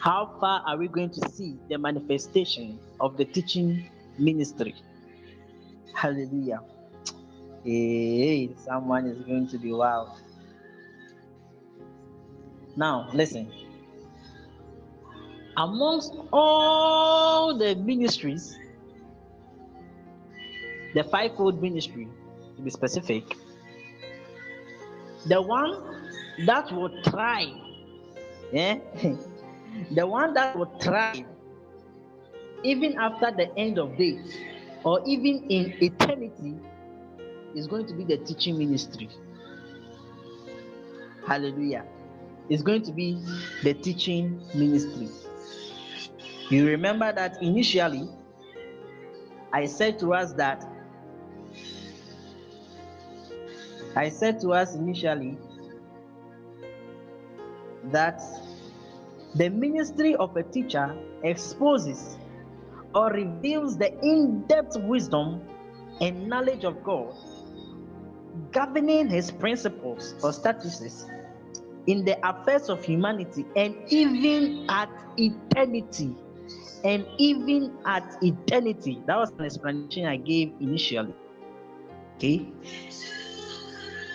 [0.00, 3.88] How far are we going to see the manifestation of the teaching
[4.18, 4.74] ministry?
[5.94, 6.60] Hallelujah.
[7.62, 10.10] Hey, someone is going to be wild.
[12.74, 13.52] Now, listen.
[15.56, 18.58] Amongst all the ministries,
[20.94, 22.08] the fivefold ministry,
[22.56, 23.36] to be specific,
[25.26, 25.82] the one
[26.46, 27.48] that will thrive,
[28.52, 28.78] yeah,
[29.92, 31.24] the one that will thrive
[32.62, 34.36] even after the end of days
[34.84, 36.56] or even in eternity
[37.54, 39.08] is going to be the teaching ministry.
[41.26, 41.84] Hallelujah.
[42.48, 43.22] It's going to be
[43.62, 45.08] the teaching ministry.
[46.50, 48.08] You remember that initially
[49.52, 50.66] I said to us that
[53.94, 55.36] I said to us initially
[57.84, 58.20] that
[59.34, 62.18] the ministry of a teacher exposes
[62.94, 65.42] or reveals the in depth wisdom
[66.00, 67.14] and knowledge of God
[68.52, 71.08] governing his principles or statuses
[71.86, 76.16] in the affairs of humanity and even at eternity.
[76.84, 79.00] And even at eternity.
[79.06, 81.14] That was an explanation I gave initially.
[82.16, 82.46] Okay.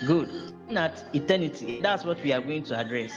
[0.05, 0.53] Good.
[0.75, 1.79] At eternity.
[1.81, 3.11] That's what we are going to address.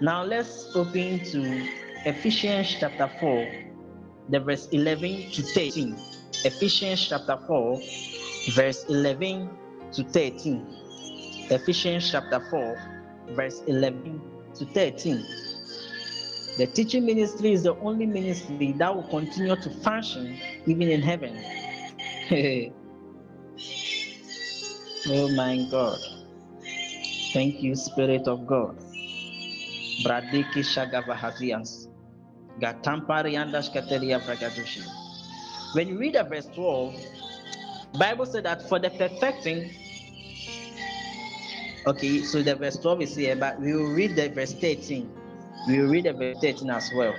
[0.00, 1.68] Now let's open to
[2.06, 3.48] Ephesians chapter 4,
[4.30, 5.96] the verse 11 to 13.
[6.44, 7.80] Ephesians chapter 4,
[8.50, 9.48] verse 11
[9.92, 10.66] to 13.
[11.50, 12.78] Ephesians chapter 4,
[13.30, 14.20] verse 11
[14.54, 15.24] to 13.
[16.56, 21.36] The teaching ministry is the only ministry that will continue to function even in heaven.
[25.08, 25.98] oh my God.
[27.34, 28.78] Thank you, Spirit of God.
[30.06, 31.88] Bradiki Shagavahazians.
[32.60, 34.86] Gatampariandas Katelia Bragadushi.
[35.74, 36.94] When you read the verse 12,
[37.98, 39.74] Bible said that for the perfecting,
[41.88, 45.10] okay, so the verse 12 is here, but we will read the verse 13.
[45.66, 47.16] We will read the verse 13 as well.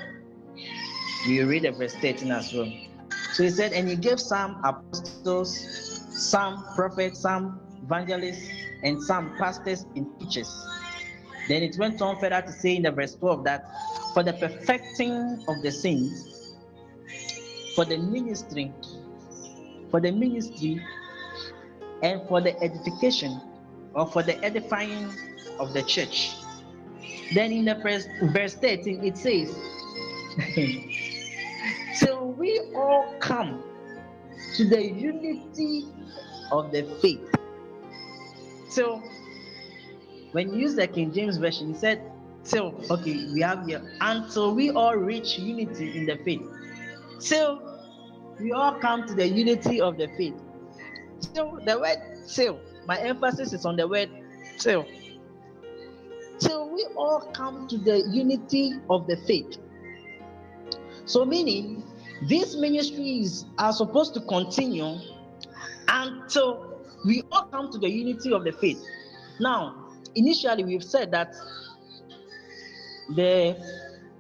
[1.28, 2.72] We will read the verse 13 as well.
[3.34, 5.60] So he said, and he gave some apostles,
[6.10, 8.48] some prophets, some evangelists,
[8.84, 10.52] and some pastors and teachers
[11.48, 13.66] then it went on further to say in the verse 12 that
[14.14, 16.56] for the perfecting of the saints,
[17.76, 18.74] for the ministry,
[19.92, 20.84] for the ministry,
[22.02, 23.40] and for the edification
[23.94, 25.14] or for the edifying
[25.60, 26.36] of the church.
[27.34, 29.56] Then in the first verse 13 it says,
[32.00, 33.64] So we all come
[34.56, 35.88] to the unity
[36.52, 37.36] of the faith.
[38.76, 39.02] So
[40.34, 42.12] when you use the King James Version, he said,
[42.44, 46.46] So, okay, we have here, until we all reach unity in the faith.
[47.20, 47.62] So,
[48.38, 50.36] we all come to the unity of the faith.
[51.22, 54.10] So, the word so, my emphasis is on the word
[54.58, 54.86] so.
[56.40, 59.58] So, we all come to the unity of the faith.
[61.06, 61.82] So, meaning,
[62.24, 64.98] these ministries are supposed to continue
[65.88, 66.75] until
[67.06, 68.84] we all come to the unity of the faith.
[69.40, 69.76] Now,
[70.16, 71.36] initially, we've said that
[73.16, 73.56] the,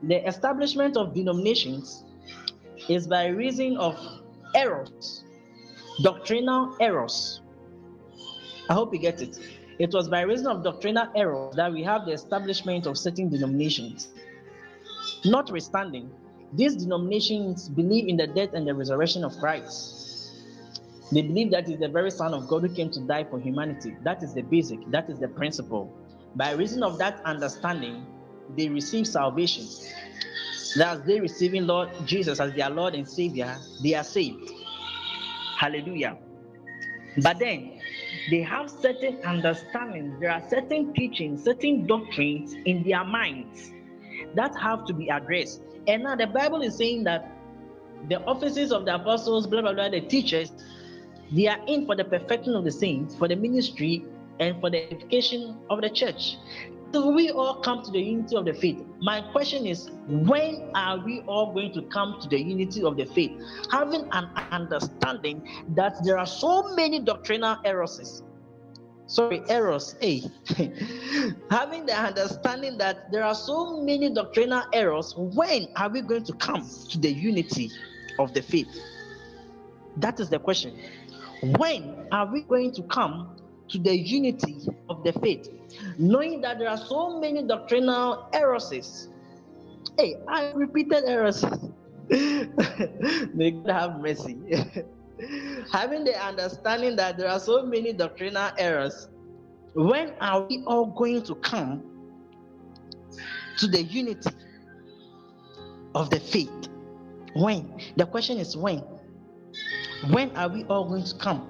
[0.04, 2.04] the establishment of denominations
[2.88, 3.98] is by reason of
[4.54, 5.24] errors,
[6.04, 7.42] doctrinal errors.
[8.70, 9.40] I hope you get it.
[9.80, 14.10] It was by reason of doctrinal errors that we have the establishment of certain denominations.
[15.26, 16.12] Notwithstanding,
[16.54, 20.05] these denominations believe in the death and the resurrection of Christ.
[21.12, 23.96] They believe that is the very Son of God who came to die for humanity.
[24.04, 25.94] That is the basic, that is the principle.
[26.36, 28.06] By reason of that understanding,
[28.58, 29.66] they receive salvation.
[30.76, 34.52] Thus, they receiving Lord Jesus as their Lord and Savior, they are saved.
[35.58, 36.18] Hallelujah.
[37.22, 37.80] But then
[38.30, 43.72] they have certain understandings, There are certain teachings, certain doctrines in their minds
[44.34, 45.62] that have to be addressed.
[45.88, 47.32] And now the Bible is saying that
[48.10, 50.52] the offices of the apostles, blah blah blah, the teachers,
[51.36, 54.06] they are in for the perfecting of the saints, for the ministry,
[54.40, 56.38] and for the edification of the church.
[56.94, 58.82] So we all come to the unity of the faith.
[59.02, 63.06] My question is, when are we all going to come to the unity of the
[63.06, 63.32] faith?
[63.70, 68.24] Having an understanding that there are so many doctrinal errors.
[69.08, 69.96] Sorry, errors.
[70.00, 70.24] Hey,
[70.58, 70.70] eh?
[71.52, 76.34] having the understanding that there are so many doctrinal errors, when are we going to
[76.34, 77.72] come to the unity
[78.20, 78.70] of the faith?
[79.98, 80.78] That is the question.
[81.58, 83.36] When are we going to come
[83.70, 84.58] to the unity
[84.90, 85.50] of the faith,
[85.98, 89.10] knowing that there are so many doctrinal errors.
[89.98, 91.44] Hey, I repeated errors.
[92.10, 94.38] May God have mercy.
[95.72, 99.08] Having the understanding that there are so many doctrinal errors,
[99.74, 101.84] when are we all going to come
[103.58, 104.30] to the unity
[105.96, 106.70] of the faith?
[107.34, 107.82] When?
[107.96, 108.84] The question is when?
[110.10, 111.50] When are we all going to come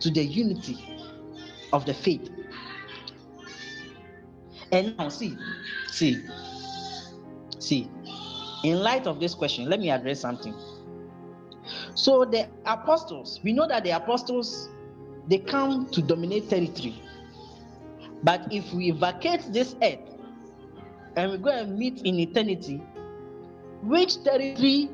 [0.00, 0.78] to the unity
[1.72, 2.30] of the faith.
[4.72, 5.36] And now, see,
[5.88, 6.22] see,
[7.58, 7.88] see,
[8.64, 10.54] in light of this question, let me address something.
[11.94, 14.68] So, the apostles, we know that the apostles
[15.28, 17.02] they come to dominate territory.
[18.22, 19.98] But if we vacate this earth
[21.16, 22.76] and we go and meet in eternity,
[23.82, 24.88] which territory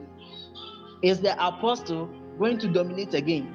[1.03, 2.09] is the apostle
[2.39, 3.55] going to dominate again?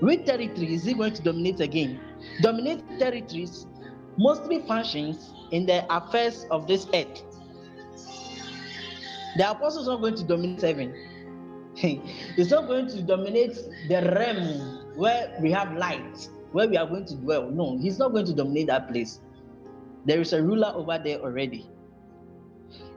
[0.00, 2.00] Which territory is he going to dominate again?
[2.40, 3.66] Dominate territories
[4.16, 7.22] mostly functions in the affairs of this earth.
[9.36, 10.94] The apostle is not going to dominate heaven.
[11.74, 13.56] He's not going to dominate
[13.88, 17.48] the realm where we have light, where we are going to dwell.
[17.50, 19.20] No, he's not going to dominate that place.
[20.04, 21.70] There is a ruler over there already.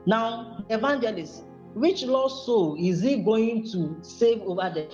[0.06, 4.88] Now, evangelist, which lost soul is he going to save over there?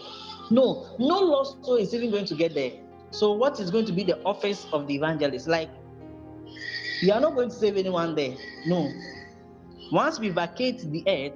[0.50, 2.72] No, no lost soul is even going to get there.
[3.10, 5.48] So, what is going to be the office of the evangelist?
[5.48, 5.70] Like,
[7.02, 8.36] you are not going to save anyone there.
[8.66, 8.90] No.
[9.92, 11.32] Once we vacate the earth,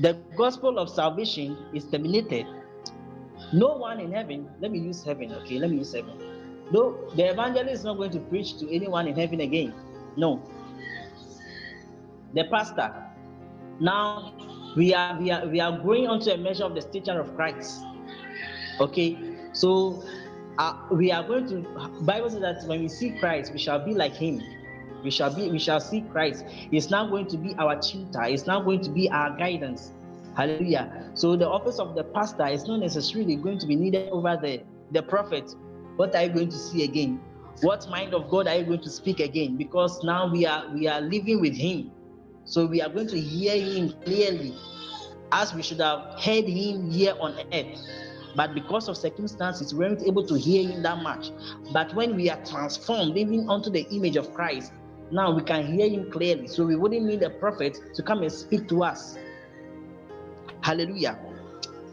[0.00, 2.46] the gospel of salvation is terminated.
[3.52, 5.58] No one in heaven, let me use heaven, okay?
[5.58, 6.16] Let me use heaven.
[6.72, 9.74] No, the evangelist is not going to preach to anyone in heaven again.
[10.16, 10.40] No.
[12.34, 13.09] The pastor.
[13.80, 14.34] Now,
[14.76, 17.82] we are we are we are growing onto a measure of the stature of Christ.
[18.78, 19.18] Okay,
[19.52, 20.04] so
[20.58, 21.62] uh, we are going to.
[22.02, 24.42] Bible says that when we see Christ, we shall be like Him.
[25.02, 25.50] We shall be.
[25.50, 26.44] We shall see Christ.
[26.70, 28.24] It's now going to be our tutor.
[28.24, 29.92] It's now going to be our guidance.
[30.36, 31.10] Hallelujah.
[31.14, 34.62] So the office of the pastor is not necessarily going to be needed over the
[34.92, 35.54] the prophet.
[35.96, 37.20] What are you going to see again?
[37.62, 39.56] What mind of God are you going to speak again?
[39.56, 41.92] Because now we are we are living with Him.
[42.50, 44.56] So we are going to hear him clearly
[45.30, 47.78] as we should have heard him here on earth.
[48.34, 51.30] But because of circumstances, we weren't able to hear him that much.
[51.72, 54.72] But when we are transformed, living onto the image of Christ,
[55.12, 56.48] now we can hear him clearly.
[56.48, 59.16] So we wouldn't need a prophet to come and speak to us.
[60.60, 61.20] Hallelujah.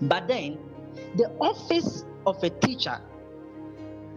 [0.02, 0.58] But then,
[1.18, 3.00] the office of a teacher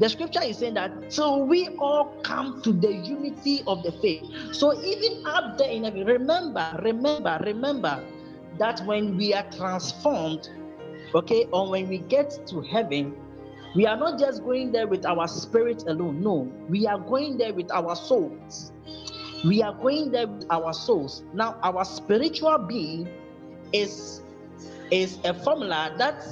[0.01, 4.25] the scripture is saying that so we all come to the unity of the faith.
[4.53, 8.03] So even up there in heaven, remember, remember, remember
[8.59, 10.49] that when we are transformed,
[11.15, 13.15] okay, or when we get to heaven,
[13.77, 16.23] we are not just going there with our spirit alone.
[16.23, 18.73] No, we are going there with our souls.
[19.45, 21.25] We are going there with our souls.
[21.35, 23.07] Now, our spiritual being
[23.73, 24.23] is
[24.91, 26.25] is a formula that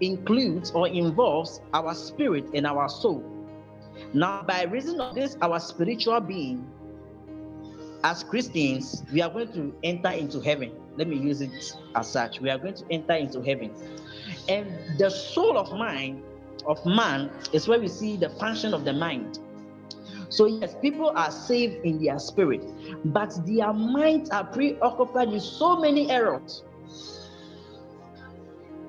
[0.00, 3.22] includes or involves our spirit and our soul.
[4.12, 6.66] Now, by reason of this, our spiritual being,
[8.02, 10.72] as Christians, we are going to enter into heaven.
[10.96, 12.40] Let me use it as such.
[12.40, 13.70] We are going to enter into heaven.
[14.48, 16.22] And the soul of mind
[16.66, 19.38] of man is where we see the function of the mind.
[20.28, 22.64] So, yes, people are saved in their spirit,
[23.06, 26.64] but their minds are preoccupied with so many errors.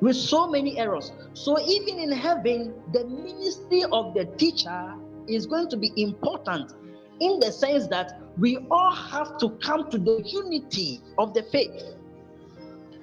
[0.02, 1.12] With so many errors.
[1.34, 4.94] So, even in heaven, the ministry of the teacher
[5.28, 6.74] is going to be important
[7.20, 11.96] in the sense that we all have to come to the unity of the faith,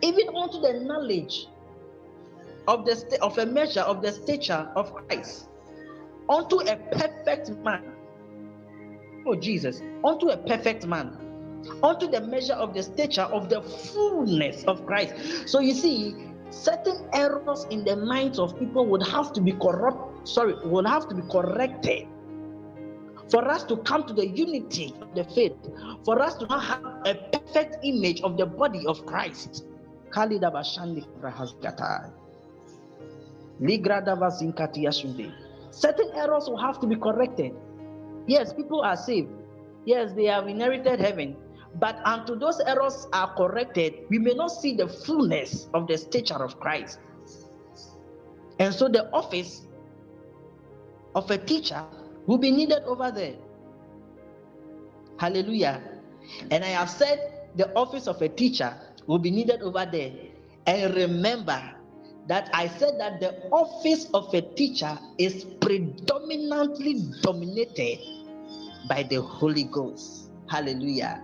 [0.03, 1.47] even unto the knowledge
[2.69, 5.49] of the st- of a measure of the stature of Christ,
[6.29, 7.83] unto a perfect man.
[9.27, 11.17] Oh Jesus, unto a perfect man,
[11.83, 15.49] unto the measure of the stature of the fullness of Christ.
[15.49, 16.15] So you see,
[16.53, 20.29] certain errors in the minds of people would have to be corrupt.
[20.29, 22.07] Sorry, would have to be corrected
[23.31, 25.57] for us to come to the unity of the faith,
[26.05, 29.65] for us to have a perfect image of the body of Christ.
[35.71, 37.55] Certain errors will have to be corrected.
[38.27, 39.31] Yes, people are saved.
[39.87, 41.35] Yes, they have inherited heaven.
[41.79, 46.43] But until those errors are corrected, we may not see the fullness of the stature
[46.43, 46.99] of Christ.
[48.59, 49.67] And so the office
[51.15, 51.85] of a teacher
[52.27, 53.35] will be needed over there.
[55.19, 55.83] Hallelujah.
[56.51, 58.75] And I have said the office of a teacher
[59.07, 60.13] will be needed over there.
[60.67, 61.61] And remember
[62.29, 67.99] that I said that the office of a teacher is predominantly dominated
[68.89, 70.31] by the Holy Ghost.
[70.49, 71.23] Hallelujah.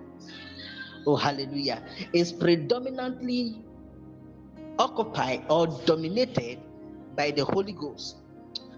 [1.06, 1.82] Oh, hallelujah.
[2.12, 3.62] Is predominantly
[4.78, 6.58] occupied or dominated
[7.16, 8.16] by the Holy Ghost.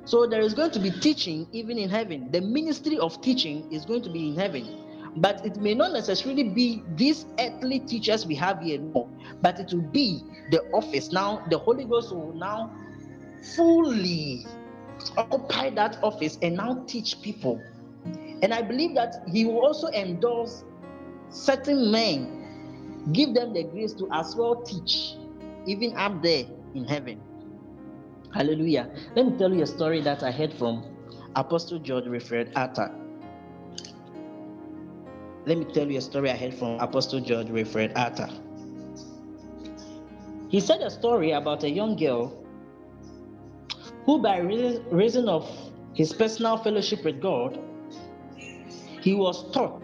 [0.05, 2.31] So there is going to be teaching even in heaven.
[2.33, 4.87] The ministry of teaching is going to be in heaven.
[5.17, 9.09] But it may not necessarily be these earthly teachers we have here, no,
[9.43, 11.11] but it will be the office.
[11.13, 12.71] Now, the Holy Ghost will now
[13.57, 14.47] fully
[15.17, 17.61] occupy that office and now teach people.
[18.43, 20.65] And I believe that He will also endorse
[21.31, 25.15] certain men, give them the grace to as well teach,
[25.67, 27.21] even up there in heaven.
[28.33, 28.89] Hallelujah.
[29.17, 30.85] Let me tell you a story that I heard from
[31.35, 32.93] Apostle George Wilfred Atta.
[35.47, 38.31] Let me tell you a story I heard from Apostle George Wilfred Atta.
[40.49, 42.37] He said a story about a young girl
[44.05, 45.49] who, by reason of
[45.95, 47.59] his personal fellowship with God,
[49.01, 49.81] he was taught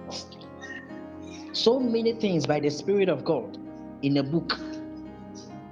[1.57, 3.59] so many things by the Spirit of God
[4.03, 4.59] in a book.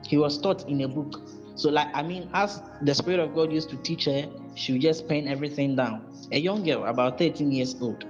[0.07, 1.21] He was taught in a book.
[1.57, 4.81] So, like, I mean, as the Spirit of God used to teach her, she would
[4.81, 6.07] just pen everything down.
[6.33, 8.05] A young girl, about 13 years old.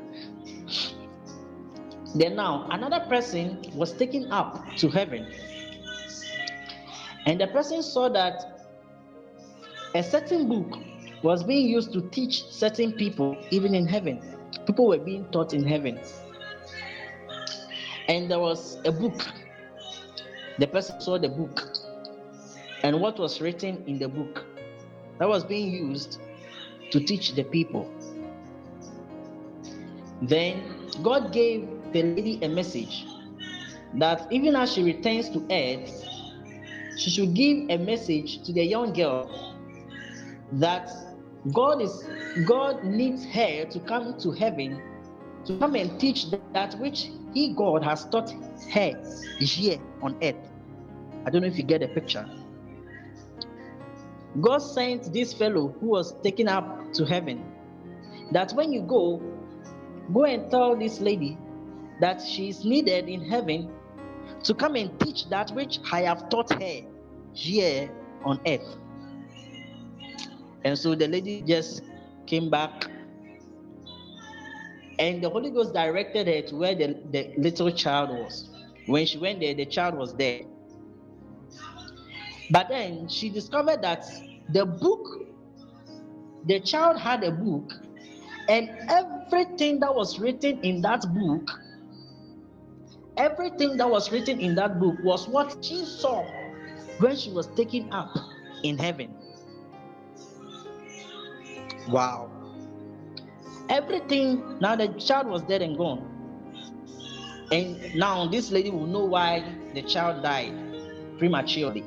[2.14, 5.26] Then now, another person was taken up to heaven.
[7.26, 8.68] And the person saw that
[9.94, 10.78] a certain book
[11.22, 14.22] was being used to teach certain people, even in heaven.
[14.66, 15.98] People were being taught in heaven.
[18.08, 19.26] And there was a book.
[20.58, 21.66] The person saw the book
[22.84, 24.44] and what was written in the book
[25.18, 26.20] that was being used
[26.90, 27.90] to teach the people.
[30.22, 30.62] Then
[31.02, 33.06] God gave the lady a message
[33.94, 36.04] that even as she returns to earth,
[36.96, 39.56] she should give a message to the young girl
[40.52, 40.90] that
[41.52, 42.04] God is
[42.44, 44.80] God needs her to come to heaven
[45.46, 48.30] to come and teach that which he God has taught
[48.72, 48.92] her
[49.38, 50.36] here on earth.
[51.26, 52.28] I don't know if you get the picture.
[54.40, 57.44] God sent this fellow who was taken up to heaven
[58.32, 59.22] that when you go,
[60.12, 61.38] go and tell this lady
[62.00, 63.70] that she is needed in heaven
[64.42, 66.80] to come and teach that which I have taught her
[67.32, 67.90] here
[68.24, 68.76] on earth.
[70.64, 71.82] And so the lady just
[72.26, 72.90] came back,
[74.98, 78.48] and the Holy Ghost directed her to where the, the little child was.
[78.86, 80.42] When she went there, the child was there.
[82.50, 84.04] But then she discovered that
[84.52, 85.28] the book,
[86.44, 87.72] the child had a book,
[88.48, 91.48] and everything that was written in that book,
[93.16, 96.24] everything that was written in that book was what she saw
[96.98, 98.14] when she was taken up
[98.62, 99.14] in heaven.
[101.88, 102.33] Wow.
[103.68, 106.10] Everything, now the child was dead and gone.
[107.52, 109.44] And now this lady will know why
[109.74, 110.52] the child died
[111.18, 111.84] prematurely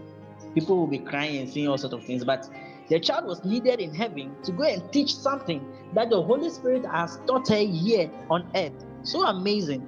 [0.58, 2.24] people will be crying and saying all sorts of things.
[2.24, 2.50] But
[2.90, 5.64] the child was needed in heaven to go and teach something
[5.94, 8.74] that the Holy Spirit has taught her here on earth.
[9.04, 9.88] So amazing.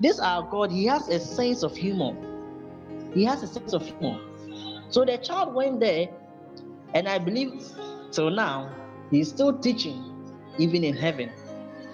[0.00, 2.16] This our God, He has a sense of humor.
[3.12, 4.18] He has a sense of humor.
[4.88, 6.08] So the child went there,
[6.94, 7.62] and I believe
[8.10, 8.70] till now,
[9.10, 10.07] he's still teaching,
[10.58, 11.30] even in heaven.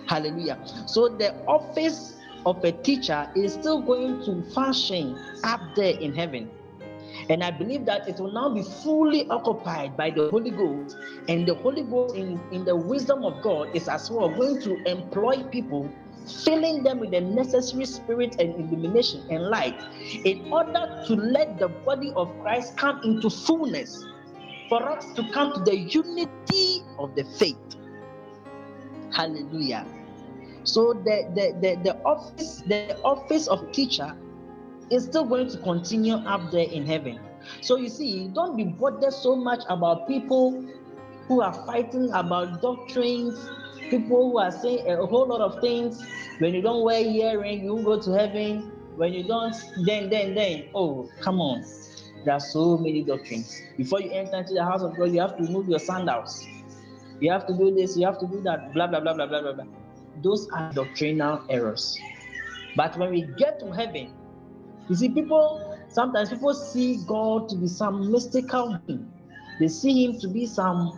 [0.06, 0.58] Hallelujah.
[0.86, 6.50] So the office of a teacher is still going to function up there in heaven.
[7.30, 10.96] And I believe that it will now be fully occupied by the Holy Ghost.
[11.28, 14.82] And the Holy Ghost, in, in the wisdom of God, is as well going to
[14.84, 15.90] employ people,
[16.42, 19.80] filling them with the necessary spirit and illumination and light,
[20.24, 24.04] in order to let the body of Christ come into fullness,
[24.68, 27.56] for us to come to the unity of the faith.
[29.14, 29.86] Hallelujah.
[30.64, 34.16] So the, the, the, the office, the office of teacher
[34.90, 37.20] is still going to continue up there in heaven.
[37.60, 40.64] So you see, don't be bothered so much about people
[41.28, 43.48] who are fighting about doctrines,
[43.90, 46.02] people who are saying a whole lot of things.
[46.38, 48.72] When you don't wear earring, you go to heaven.
[48.96, 49.54] When you don't,
[49.84, 50.68] then, then, then.
[50.74, 51.64] Oh, come on.
[52.24, 53.60] There are so many doctrines.
[53.76, 56.46] Before you enter into the house of God, you have to remove your sandals.
[57.24, 59.40] You have to do this, you have to do that, blah, blah, blah, blah, blah,
[59.40, 59.64] blah, blah.
[60.22, 61.98] Those are doctrinal errors.
[62.76, 64.12] But when we get to heaven,
[64.90, 69.10] you see, people sometimes people see God to be some mystical being.
[69.58, 70.92] They see him to be some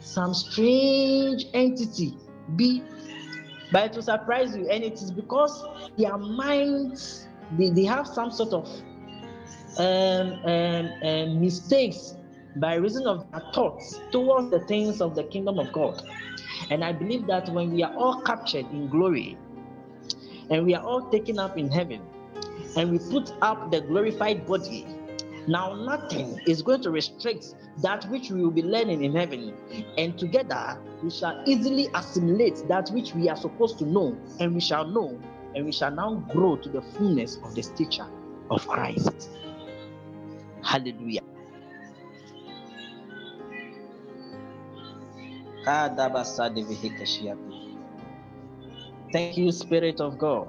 [0.00, 2.18] some strange entity.
[2.54, 2.82] Be
[3.72, 5.64] but it will surprise you, and it is because
[5.96, 8.68] their minds they, they have some sort of
[9.78, 12.16] um, um, um, mistakes
[12.56, 16.02] by reason of our thoughts towards the things of the kingdom of God.
[16.70, 19.38] And I believe that when we are all captured in glory
[20.50, 22.02] and we are all taken up in heaven,
[22.76, 24.86] and we put up the glorified body,
[25.46, 29.54] now nothing is going to restrict that which we will be learning in heaven.
[29.98, 34.60] And together we shall easily assimilate that which we are supposed to know, and we
[34.60, 35.18] shall know,
[35.54, 38.06] and we shall now grow to the fullness of the stature
[38.50, 39.30] of Christ.
[40.62, 41.22] Hallelujah.
[49.12, 50.48] Thank you, Spirit of God.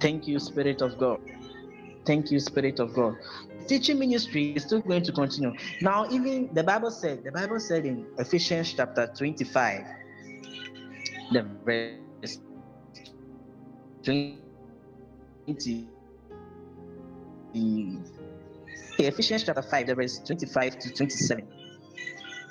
[0.00, 1.20] Thank you, Spirit of God.
[2.04, 3.16] Thank you, Spirit of God.
[3.66, 5.54] Teaching ministry is still going to continue.
[5.80, 9.86] Now, even the Bible said, the Bible said in Ephesians chapter 25,
[11.32, 12.38] the verse
[14.04, 14.40] 20.
[18.98, 21.63] Ephesians chapter 5, the verse 25 to 27.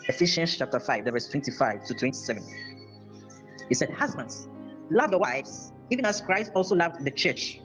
[0.08, 2.44] Ephesians chapter 5, the verse 25 to 27.
[3.70, 4.48] He said, Husbands,
[4.90, 7.62] love the wives, even as Christ also loved the church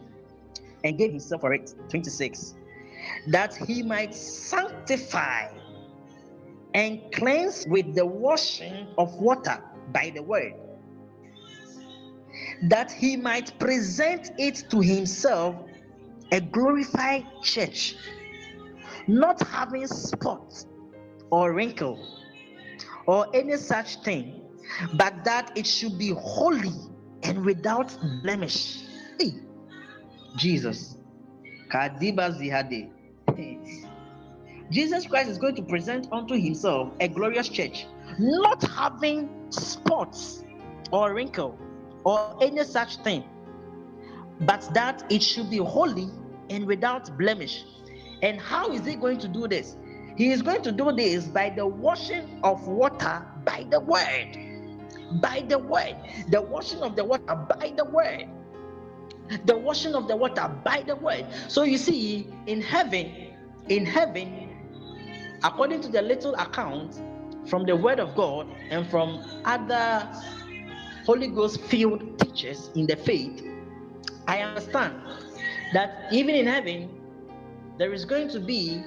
[0.85, 1.75] and gave himself for it.
[1.89, 2.55] 26
[3.29, 5.49] that he might sanctify
[6.75, 9.63] and cleanse with the washing of water
[9.93, 10.55] by the word.
[12.63, 15.57] That he might present it to himself
[16.31, 17.97] a glorified church
[19.07, 20.65] not having spot
[21.31, 21.99] or wrinkle
[23.09, 24.41] or any such thing
[24.95, 26.73] but that it should be holy
[27.25, 27.91] and without
[28.23, 28.85] blemish
[29.19, 29.33] hey
[30.37, 30.97] Jesus.
[34.71, 37.87] Jesus Christ is going to present unto himself a glorious church,
[38.19, 40.45] not having spots
[40.93, 41.59] or wrinkle
[42.05, 43.25] or any such thing,
[44.41, 46.11] but that it should be holy
[46.51, 47.65] and without blemish.
[48.23, 49.77] And how is he going to do this?
[50.19, 54.37] He is going to do this by the washing of water by the word.
[55.23, 55.97] By the word.
[56.29, 58.29] The washing of the water by the word
[59.45, 61.27] the washing of the water by the word.
[61.49, 63.35] So you see, in heaven,
[63.69, 64.49] in heaven,
[65.45, 67.01] according to the little account
[67.47, 70.09] from the word of God and from other
[71.05, 73.45] Holy Ghost filled teachers in the faith,
[74.27, 74.95] I understand
[75.73, 76.91] that even in heaven,
[77.79, 78.83] there is going to be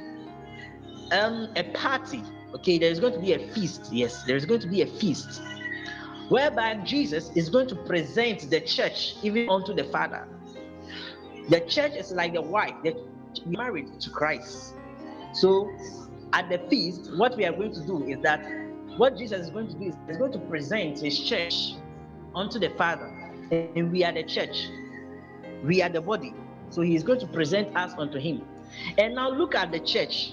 [1.11, 2.23] um, a party.
[2.55, 3.89] Okay, there is going to be a feast.
[3.91, 5.41] Yes, there is going to be a feast
[6.31, 10.25] whereby Jesus is going to present the church even unto the Father.
[11.49, 12.95] The church is like the wife, the
[13.45, 14.75] married to Christ.
[15.33, 15.69] So
[16.31, 18.39] at the feast, what we are going to do is that
[18.95, 21.73] what Jesus is going to do is he's going to present his church
[22.33, 23.07] unto the Father.
[23.51, 24.69] And we are the church.
[25.65, 26.33] We are the body.
[26.69, 28.41] So he is going to present us unto him.
[28.97, 30.31] And now look at the church.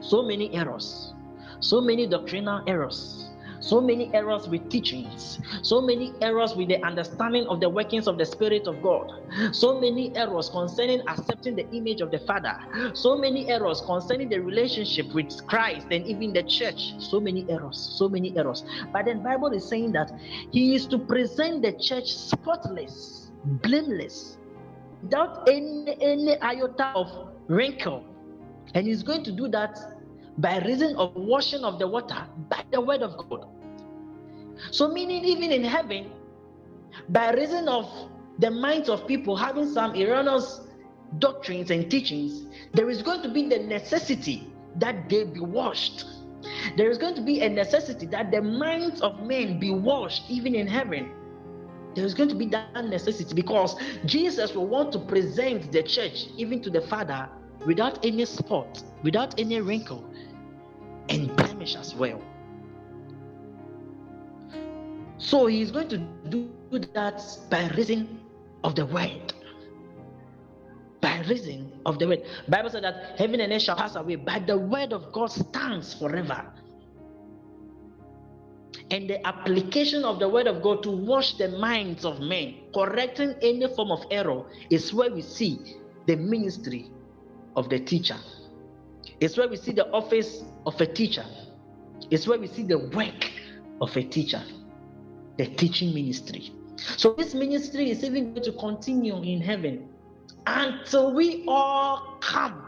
[0.00, 1.14] So many errors,
[1.60, 3.24] so many doctrinal errors.
[3.60, 8.16] So many errors with teachings, so many errors with the understanding of the workings of
[8.16, 9.10] the Spirit of God,
[9.52, 12.56] so many errors concerning accepting the image of the Father,
[12.94, 17.76] so many errors concerning the relationship with Christ and even the church, so many errors,
[17.98, 18.64] so many errors.
[18.92, 20.12] But then Bible is saying that
[20.52, 24.38] He is to present the church spotless, blameless,
[25.02, 28.04] without any, any iota of wrinkle.
[28.74, 29.78] And he's going to do that
[30.38, 33.46] by reason of washing of the water by the word of God.
[34.70, 36.10] So, meaning even in heaven,
[37.08, 37.90] by reason of
[38.38, 40.60] the minds of people having some erroneous
[41.18, 46.04] doctrines and teachings, there is going to be the necessity that they be washed.
[46.76, 50.54] There is going to be a necessity that the minds of men be washed even
[50.54, 51.10] in heaven.
[51.94, 56.26] There is going to be that necessity because Jesus will want to present the church
[56.36, 57.28] even to the Father
[57.66, 60.04] without any spot, without any wrinkle,
[61.08, 62.22] and blemish as well.
[65.18, 65.98] So he is going to
[66.28, 66.48] do
[66.94, 68.20] that by reason
[68.62, 69.32] of the word.
[71.00, 72.22] By reason of the word.
[72.48, 75.94] Bible said that heaven and earth shall pass away, but the word of God stands
[75.94, 76.46] forever.
[78.90, 83.34] And the application of the word of God to wash the minds of men, correcting
[83.42, 85.58] any form of error, is where we see
[86.06, 86.90] the ministry
[87.58, 88.16] of the teacher.
[89.20, 91.24] It's where we see the office of a teacher.
[92.10, 93.30] It's where we see the work
[93.80, 94.42] of a teacher,
[95.36, 96.52] the teaching ministry.
[96.76, 99.88] So this ministry is even going to continue in heaven
[100.46, 102.64] until we all come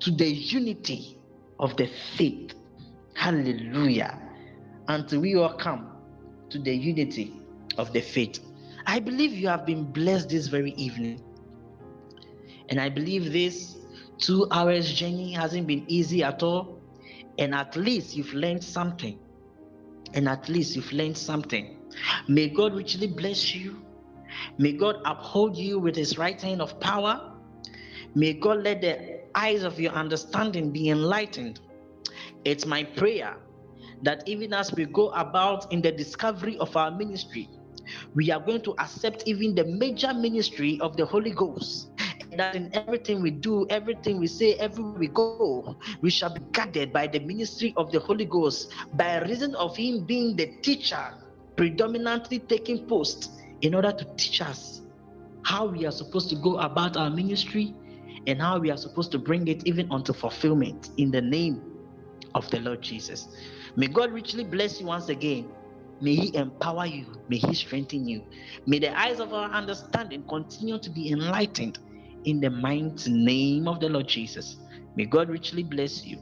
[0.00, 1.18] to the unity
[1.60, 2.54] of the faith.
[3.14, 4.18] Hallelujah.
[4.88, 5.92] Until we all come
[6.48, 7.34] to the unity
[7.76, 8.40] of the faith.
[8.86, 11.22] I believe you have been blessed this very evening.
[12.70, 13.76] And I believe this
[14.22, 16.80] two hours journey hasn't been easy at all.
[17.38, 19.18] And at least you've learned something.
[20.14, 21.76] And at least you've learned something.
[22.28, 23.82] May God richly bless you.
[24.58, 27.32] May God uphold you with his right hand of power.
[28.14, 31.60] May God let the eyes of your understanding be enlightened.
[32.44, 33.36] It's my prayer
[34.02, 37.48] that even as we go about in the discovery of our ministry,
[38.14, 41.91] we are going to accept even the major ministry of the Holy Ghost
[42.36, 46.92] that in everything we do, everything we say, everywhere we go, we shall be guided
[46.92, 51.14] by the ministry of the Holy Ghost by reason of Him being the teacher,
[51.56, 53.30] predominantly taking post
[53.62, 54.82] in order to teach us
[55.44, 57.74] how we are supposed to go about our ministry
[58.26, 61.62] and how we are supposed to bring it even unto fulfillment in the name
[62.34, 63.28] of the Lord Jesus.
[63.76, 65.50] May God richly bless you once again.
[66.00, 67.06] May He empower you.
[67.28, 68.24] May He strengthen you.
[68.66, 71.78] May the eyes of our understanding continue to be enlightened
[72.24, 74.56] in the mighty name of the Lord Jesus.
[74.96, 76.18] May God richly bless you.